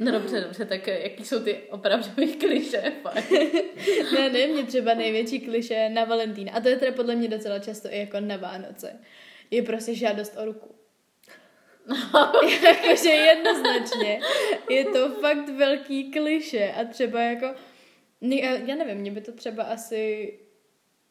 No 0.01 0.11
dobře, 0.11 0.41
dobře, 0.41 0.65
tak 0.65 0.87
jaký 0.87 1.25
jsou 1.25 1.39
ty 1.39 1.57
opravdový 1.69 2.33
kliše? 2.39 2.93
Ne, 4.13 4.29
ne, 4.29 4.47
mě 4.47 4.63
třeba 4.63 4.93
největší 4.93 5.39
kliše 5.39 5.89
na 5.89 6.05
Valentína, 6.05 6.51
a 6.53 6.61
to 6.61 6.69
je 6.69 6.75
teda 6.75 6.91
podle 6.91 7.15
mě 7.15 7.27
docela 7.27 7.59
často 7.59 7.87
i 7.93 7.99
jako 7.99 8.19
na 8.19 8.37
Vánoce, 8.37 8.99
je 9.51 9.63
prostě 9.63 9.95
žádost 9.95 10.37
o 10.37 10.45
ruku. 10.45 10.75
Jakože 12.63 13.09
jednoznačně 13.09 14.19
je 14.69 14.85
to 14.85 15.09
fakt 15.09 15.49
velký 15.49 16.11
kliše 16.11 16.73
a 16.81 16.83
třeba 16.83 17.21
jako, 17.21 17.55
já 18.65 18.75
nevím, 18.75 18.97
mě 18.97 19.11
by 19.11 19.21
to 19.21 19.31
třeba 19.31 19.63
asi 19.63 20.33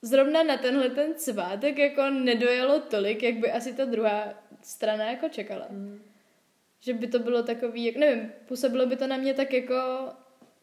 zrovna 0.03 0.43
na 0.43 0.57
tenhle 0.57 0.91
ten 0.91 1.19
svátek 1.19 1.79
jako 1.79 2.11
nedojelo 2.11 2.81
tolik, 2.81 3.23
jak 3.23 3.35
by 3.35 3.53
asi 3.53 3.73
ta 3.73 3.85
druhá 3.85 4.25
strana 4.63 5.05
jako 5.05 5.29
čekala. 5.29 5.67
Že 6.81 6.95
by 6.95 7.07
to 7.07 7.19
bylo 7.19 7.43
takový, 7.43 7.85
jak 7.85 7.97
nevím, 7.97 8.33
působilo 8.47 8.87
by 8.87 8.97
to 8.97 9.07
na 9.07 9.17
mě 9.17 9.35
tak 9.35 9.53
jako, 9.53 9.75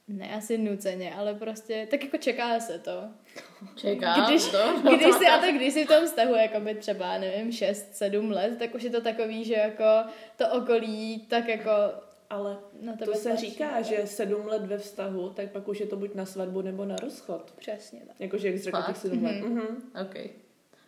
ne 0.08 0.36
asi 0.36 0.58
nuceně, 0.58 1.14
ale 1.16 1.34
prostě, 1.34 1.88
tak 1.92 2.04
jako 2.04 2.18
čeká 2.18 2.60
se 2.60 2.80
to. 2.80 3.04
Čekám 3.76 4.26
Když, 4.26 4.46
to. 4.48 4.82
když 4.96 5.16
si, 5.16 5.26
a 5.26 5.38
tak 5.38 5.56
když 5.56 5.74
si 5.74 5.86
v 5.86 5.88
tom 5.88 6.06
vztahu, 6.06 6.36
jako 6.36 6.60
by 6.60 6.76
třeba, 6.76 7.18
nevím, 7.18 7.50
6-7 7.50 8.32
let, 8.32 8.60
tak 8.60 8.76
už 8.76 8.84
je 8.84 8.90
to 8.90 9.02
takový, 9.02 9.44
že 9.44 9.54
jako 9.54 10.10
to 10.38 10.50
okolí, 10.50 11.26
tak 11.30 11.48
jako 11.48 11.72
Ale 12.30 12.58
na 12.82 12.94
tebe 12.94 13.12
to 13.12 13.18
se 13.18 13.30
tlačí, 13.30 13.50
říká, 13.50 13.70
ale- 13.70 13.84
že 13.84 14.02
sedm 14.06 14.48
let 14.48 14.66
ve 14.66 14.78
vztahu, 14.78 15.30
tak 15.30 15.52
pak 15.52 15.68
už 15.68 15.80
je 15.80 15.86
to 15.86 15.96
buď 15.96 16.16
na 16.16 16.26
svatbu 16.26 16.62
nebo 16.62 16.86
na 16.86 16.96
rozchod. 16.96 17.52
Přesně 17.58 18.00
tak. 18.08 18.16
Jakože 18.20 18.48
jak 18.48 18.58
jsi 18.58 18.64
řekla 18.64 18.82
těch 18.82 18.98
sedm 18.98 19.24
let. 19.24 19.42
Mhm. 19.42 19.92
OK. 20.02 20.30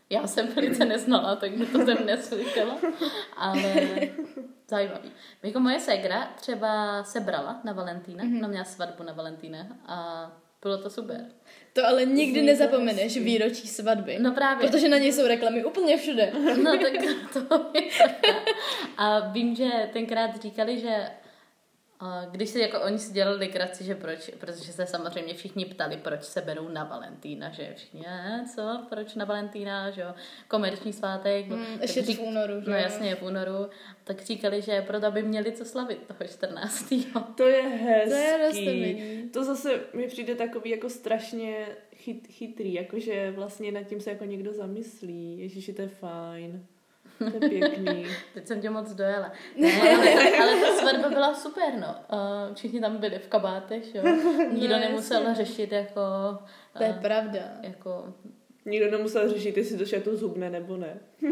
Já 0.09 0.27
jsem 0.27 0.47
velice 0.47 0.85
neznala, 0.85 1.35
takže 1.35 1.65
to 1.65 1.85
jsem 1.85 2.05
neslyšela, 2.05 2.77
ale 3.37 3.73
zajímavý. 4.69 5.11
Jako 5.43 5.59
moje 5.59 5.79
segra 5.79 6.33
třeba 6.35 7.03
se 7.03 7.19
brala 7.19 7.61
na 7.63 7.73
Valentína, 7.73 8.23
mm-hmm. 8.23 8.37
ona 8.37 8.47
měla 8.47 8.65
svatbu 8.65 9.03
na 9.03 9.13
Valentína 9.13 9.67
a 9.85 10.31
bylo 10.61 10.77
to 10.77 10.89
super. 10.89 11.25
To 11.73 11.85
ale 11.87 12.05
nikdy 12.05 12.41
nezapomeneš 12.41 13.17
výročí 13.17 13.67
svatby. 13.67 14.17
No 14.19 14.31
právě. 14.31 14.67
Protože 14.69 14.89
na 14.89 14.97
něj 14.97 15.13
jsou 15.13 15.27
reklamy 15.27 15.65
úplně 15.65 15.97
všude. 15.97 16.31
No 16.63 16.77
tak 16.77 16.93
to 17.33 17.65
je. 17.73 17.81
A 18.97 19.19
vím, 19.19 19.55
že 19.55 19.69
tenkrát 19.93 20.41
říkali, 20.41 20.79
že 20.79 21.07
když 22.31 22.49
si 22.49 22.59
jako 22.59 22.81
oni 22.81 22.99
si 22.99 23.13
dělali 23.13 23.37
legraci, 23.37 23.83
že 23.83 23.95
proč, 23.95 24.29
protože 24.39 24.73
se 24.73 24.85
samozřejmě 24.85 25.33
všichni 25.33 25.65
ptali, 25.65 25.97
proč 25.97 26.23
se 26.23 26.41
berou 26.41 26.69
na 26.69 26.83
Valentína, 26.83 27.49
že 27.49 27.73
všichni, 27.75 28.05
"Eh, 28.07 28.43
co, 28.55 28.85
proč 28.89 29.15
na 29.15 29.25
Valentína, 29.25 29.91
že 29.91 30.01
jo, 30.01 30.13
komerční 30.47 30.93
svátek. 30.93 31.47
Mm, 31.47 31.65
Tak 31.65 31.81
ještě 31.81 32.01
řík- 32.01 32.17
v 32.17 32.21
únoru, 32.21 32.61
že 32.61 32.69
No 32.71 32.75
jasně, 32.77 33.15
v 33.15 33.21
únoru. 33.23 33.69
Tak 34.03 34.21
říkali, 34.25 34.61
že 34.61 34.81
proto 34.81 35.07
aby 35.07 35.23
měli 35.23 35.51
co 35.51 35.65
slavit 35.65 36.07
toho 36.07 36.27
14. 36.29 36.93
To 37.37 37.47
je 37.47 37.61
hezký. 37.63 38.09
To 38.09 38.15
je 38.17 38.37
roztomilý. 38.47 39.29
To 39.33 39.43
zase 39.43 39.79
mi 39.93 40.07
přijde 40.07 40.35
takový 40.35 40.69
jako 40.69 40.89
strašně 40.89 41.65
chyt, 41.95 42.27
chytrý, 42.27 42.73
jakože 42.73 43.31
vlastně 43.31 43.71
nad 43.71 43.83
tím 43.83 44.01
se 44.01 44.09
jako 44.09 44.25
někdo 44.25 44.53
zamyslí. 44.53 45.39
Ježiši, 45.39 45.73
to 45.73 45.81
je 45.81 45.87
fajn. 45.87 46.65
To 47.19 47.25
je 47.25 47.49
pěkný. 47.49 48.05
Teď 48.33 48.47
jsem 48.47 48.61
tě 48.61 48.69
moc 48.69 48.93
dojela. 48.93 49.31
Ne, 49.55 49.71
ale, 49.81 50.37
ale 50.41 50.55
ta 50.61 50.75
svatba 50.75 51.09
byla 51.09 51.33
super, 51.33 51.73
no. 51.79 51.95
Uh, 52.47 52.55
všichni 52.55 52.81
tam 52.81 52.97
byli 52.97 53.19
v 53.19 53.27
kabátech, 53.27 53.95
jo. 53.95 54.03
Nikdo 54.51 54.73
No, 54.75 54.79
nemusel 54.79 55.21
jasně. 55.21 55.45
řešit 55.45 55.71
jako... 55.71 56.01
To 56.77 56.83
je 56.83 56.95
eh, 56.97 57.01
pravda. 57.01 57.39
jako 57.61 58.13
Nikdo 58.69 58.91
nemusel 58.91 59.29
řešit, 59.29 59.57
jestli 59.57 59.77
to 59.77 59.85
šatu 59.85 60.15
zubne 60.17 60.49
nebo 60.49 60.77
ne. 60.77 60.97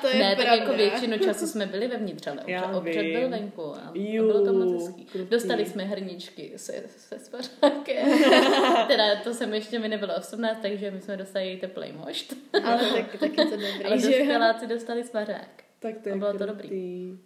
to 0.00 0.08
je 0.08 0.18
ne, 0.18 0.36
tak 0.36 0.44
pravda. 0.46 0.54
jako 0.54 0.72
většinu 0.76 1.18
času 1.18 1.46
jsme 1.46 1.66
byli 1.66 1.88
vevnitř, 1.88 2.26
ale 2.26 2.42
Já 2.46 2.76
obřad, 2.78 3.02
byl 3.04 3.28
venku 3.30 3.62
a, 3.64 3.78
a 3.78 3.90
Jú, 3.94 4.26
bylo 4.26 4.44
to 4.44 4.52
moc 4.52 4.84
hezký. 4.84 5.04
krutý. 5.04 5.30
Dostali 5.30 5.66
jsme 5.66 5.84
hrničky 5.84 6.52
se, 6.56 6.82
se 6.98 7.18
spařákem. 7.18 8.18
teda 8.88 9.16
to 9.24 9.34
jsem 9.34 9.54
ještě 9.54 9.78
mi 9.78 9.88
nebylo 9.88 10.14
18, 10.18 10.58
takže 10.62 10.90
my 10.90 11.00
jsme 11.00 11.16
dostali 11.16 11.56
teplej 11.56 11.92
mošt. 11.92 12.34
Ale 12.64 12.78
tak, 12.90 13.16
tak 13.20 13.38
je 13.38 13.44
to 13.44 13.50
dobrý, 13.50 13.84
ale 13.84 13.98
že 13.98 14.06
dospěláci 14.06 14.66
dostali 14.66 15.04
spařák. 15.04 15.64
Tak 15.78 15.94
to 16.02 16.08
je 16.08 16.14
A 16.14 16.18
bylo 16.18 16.32
to 16.32 16.38
krutý. 16.38 16.52
dobrý. 16.52 17.18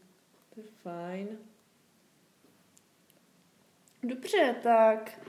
To 0.54 0.60
je 0.60 0.66
fajn. 0.82 1.28
Dobře, 4.02 4.54
tak 4.62 5.20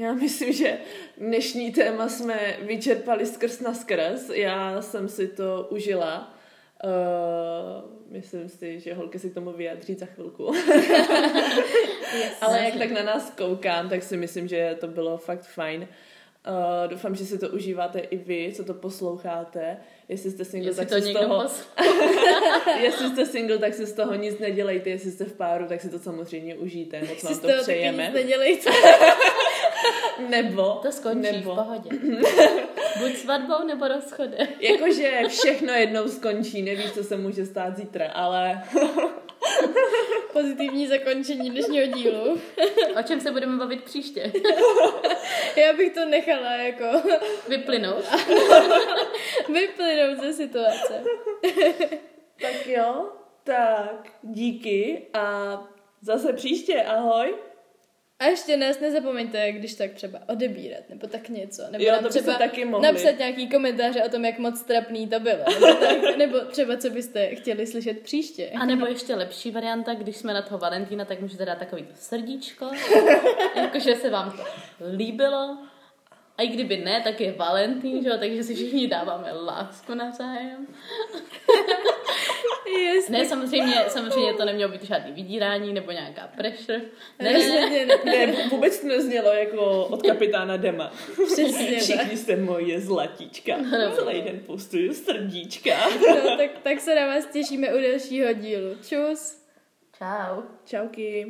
já 0.00 0.12
myslím, 0.12 0.52
že 0.52 0.78
dnešní 1.18 1.72
téma 1.72 2.08
jsme 2.08 2.56
vyčerpali 2.60 3.26
skrz 3.26 3.60
na 3.60 3.74
skrz. 3.74 4.28
Já 4.34 4.82
jsem 4.82 5.08
si 5.08 5.28
to 5.28 5.66
užila. 5.70 6.34
Uh, 6.84 8.12
myslím 8.12 8.48
si, 8.48 8.80
že 8.80 8.94
holky 8.94 9.18
si 9.18 9.30
k 9.30 9.34
tomu 9.34 9.52
vyjádří 9.52 9.94
za 9.94 10.06
chvilku. 10.06 10.52
Ale 12.40 12.64
jak 12.64 12.74
tak 12.74 12.90
na 12.90 13.02
nás 13.02 13.30
koukám, 13.30 13.88
tak 13.88 14.02
si 14.02 14.16
myslím, 14.16 14.48
že 14.48 14.76
to 14.80 14.86
bylo 14.86 15.18
fakt 15.18 15.42
fajn. 15.42 15.88
Uh, 16.48 16.90
doufám, 16.90 17.14
že 17.14 17.24
si 17.24 17.38
to 17.38 17.48
užíváte 17.48 17.98
i 17.98 18.16
vy, 18.16 18.52
co 18.56 18.64
to 18.64 18.74
posloucháte. 18.74 19.76
Jestli 20.08 20.30
jste 20.30 20.44
single, 20.44 20.70
Jestli 20.70 20.86
tak 20.86 20.88
to 20.88 21.04
si 21.04 21.10
z 21.10 21.12
toho... 21.12 21.46
Jestli 22.82 23.08
jste 23.08 23.26
single, 23.26 23.58
tak 23.58 23.74
si 23.74 23.86
z 23.86 23.92
toho 23.92 24.14
nic 24.14 24.38
nedělejte, 24.38 24.90
jestli 24.90 25.10
jste 25.10 25.24
v 25.24 25.32
páru, 25.32 25.66
tak 25.68 25.80
si 25.80 25.90
to 25.90 25.98
samozřejmě 25.98 26.54
užijte, 26.54 27.00
moc 27.00 27.18
Si 27.18 27.26
vám 27.26 27.34
to 27.34 27.40
toho 27.40 27.52
taky 27.52 27.62
přejeme. 27.62 28.04
nic 28.04 28.14
nedělejte. 28.14 28.70
Nebo, 30.28 30.62
To 30.82 30.92
skončí 30.92 31.32
nebo, 31.32 31.52
v 31.52 31.54
pohodě. 31.56 31.90
Buď 33.00 33.16
svatbou 33.16 33.66
nebo 33.66 33.88
rozchodem. 33.88 34.48
jakože 34.60 35.20
všechno 35.28 35.72
jednou 35.72 36.08
skončí, 36.08 36.62
nevíš, 36.62 36.92
co 36.92 37.04
se 37.04 37.16
může 37.16 37.46
stát 37.46 37.76
zítra, 37.76 38.10
ale 38.14 38.62
Pozitivní 40.32 40.86
zakončení 40.86 41.50
dnešního 41.50 41.86
dílu. 41.86 42.40
O 43.00 43.02
čem 43.02 43.20
se 43.20 43.30
budeme 43.30 43.56
bavit 43.58 43.84
příště? 43.84 44.32
Já 45.56 45.72
bych 45.72 45.94
to 45.94 46.04
nechala 46.04 46.52
jako 46.56 46.84
Vyplynout. 47.48 48.04
vyplynout 49.48 50.20
ze 50.20 50.32
situace. 50.32 51.02
tak 52.42 52.66
jo, 52.66 53.08
tak 53.44 54.08
díky 54.22 55.06
a 55.14 55.58
zase 56.02 56.32
příště, 56.32 56.82
ahoj. 56.82 57.34
A 58.20 58.24
ještě 58.24 58.56
nás 58.56 58.80
nezapomeňte, 58.80 59.52
když 59.52 59.74
tak 59.74 59.90
třeba 59.90 60.18
odebírat, 60.28 60.82
nebo 60.88 61.06
tak 61.06 61.28
něco. 61.28 61.62
Nebo 61.70 61.84
Jo, 61.84 61.94
to 61.96 62.02
byste 62.04 62.20
třeba 62.20 62.38
taky 62.38 62.64
mohli. 62.64 62.86
napsat 62.86 63.18
nějaký 63.18 63.48
komentáře 63.48 64.02
o 64.04 64.08
tom, 64.08 64.24
jak 64.24 64.38
moc 64.38 64.62
trapný 64.62 65.08
to 65.08 65.20
bylo. 65.20 65.44
Nebo, 65.60 65.66
tak, 65.80 66.16
nebo 66.16 66.40
třeba, 66.40 66.76
co 66.76 66.90
byste 66.90 67.34
chtěli 67.34 67.66
slyšet 67.66 68.00
příště. 68.00 68.50
A 68.60 68.64
nebo 68.66 68.86
ještě 68.86 69.14
lepší 69.14 69.50
varianta, 69.50 69.94
když 69.94 70.16
jsme 70.16 70.34
na 70.34 70.42
toho 70.42 70.58
Valentína, 70.58 71.04
tak 71.04 71.20
můžete 71.20 71.44
dát 71.44 71.58
takový 71.58 71.82
to 71.82 71.92
srdíčko, 71.94 72.70
jakože 73.56 73.96
se 73.96 74.10
vám 74.10 74.30
to 74.30 74.42
líbilo. 74.96 75.58
A 76.38 76.42
i 76.42 76.48
kdyby 76.48 76.76
ne, 76.76 77.00
tak 77.04 77.20
je 77.20 77.32
Valentín, 77.32 78.02
že 78.02 78.08
jo, 78.08 78.16
takže 78.18 78.42
si 78.42 78.54
všichni 78.54 78.88
dáváme 78.88 79.32
lásku 79.32 79.94
navzájem. 79.94 80.66
Yes, 82.78 83.08
Ne, 83.08 83.26
samozřejmě, 83.26 83.74
samozřejmě 83.88 84.34
to 84.34 84.44
nemělo 84.44 84.72
být 84.72 84.82
žádný 84.82 85.12
vydírání 85.12 85.72
nebo 85.72 85.92
nějaká 85.92 86.28
pressure. 86.36 86.80
Ne, 87.18 87.32
ne, 87.32 87.70
ne. 87.70 87.86
Ne. 87.86 88.26
Ne, 88.26 88.48
vůbec 88.50 88.80
to 88.80 88.86
neznělo 88.86 89.32
jako 89.32 89.84
od 89.84 90.02
kapitána 90.02 90.56
Dema. 90.56 90.92
Přesně. 91.26 91.80
Všichni 91.80 92.16
jste 92.16 92.36
moje 92.36 92.80
zlatíčka. 92.80 93.56
Celý 93.94 94.22
den 94.22 94.40
postuju 94.46 94.94
srdíčka. 94.94 95.70
No, 96.08 96.36
tak, 96.36 96.50
tak 96.62 96.80
se 96.80 96.94
na 96.94 97.06
vás 97.06 97.26
těšíme 97.26 97.74
u 97.74 97.80
dalšího 97.90 98.32
dílu. 98.32 98.74
Čus. 98.88 99.40
Čau. 99.98 100.42
Čauky. 100.64 101.26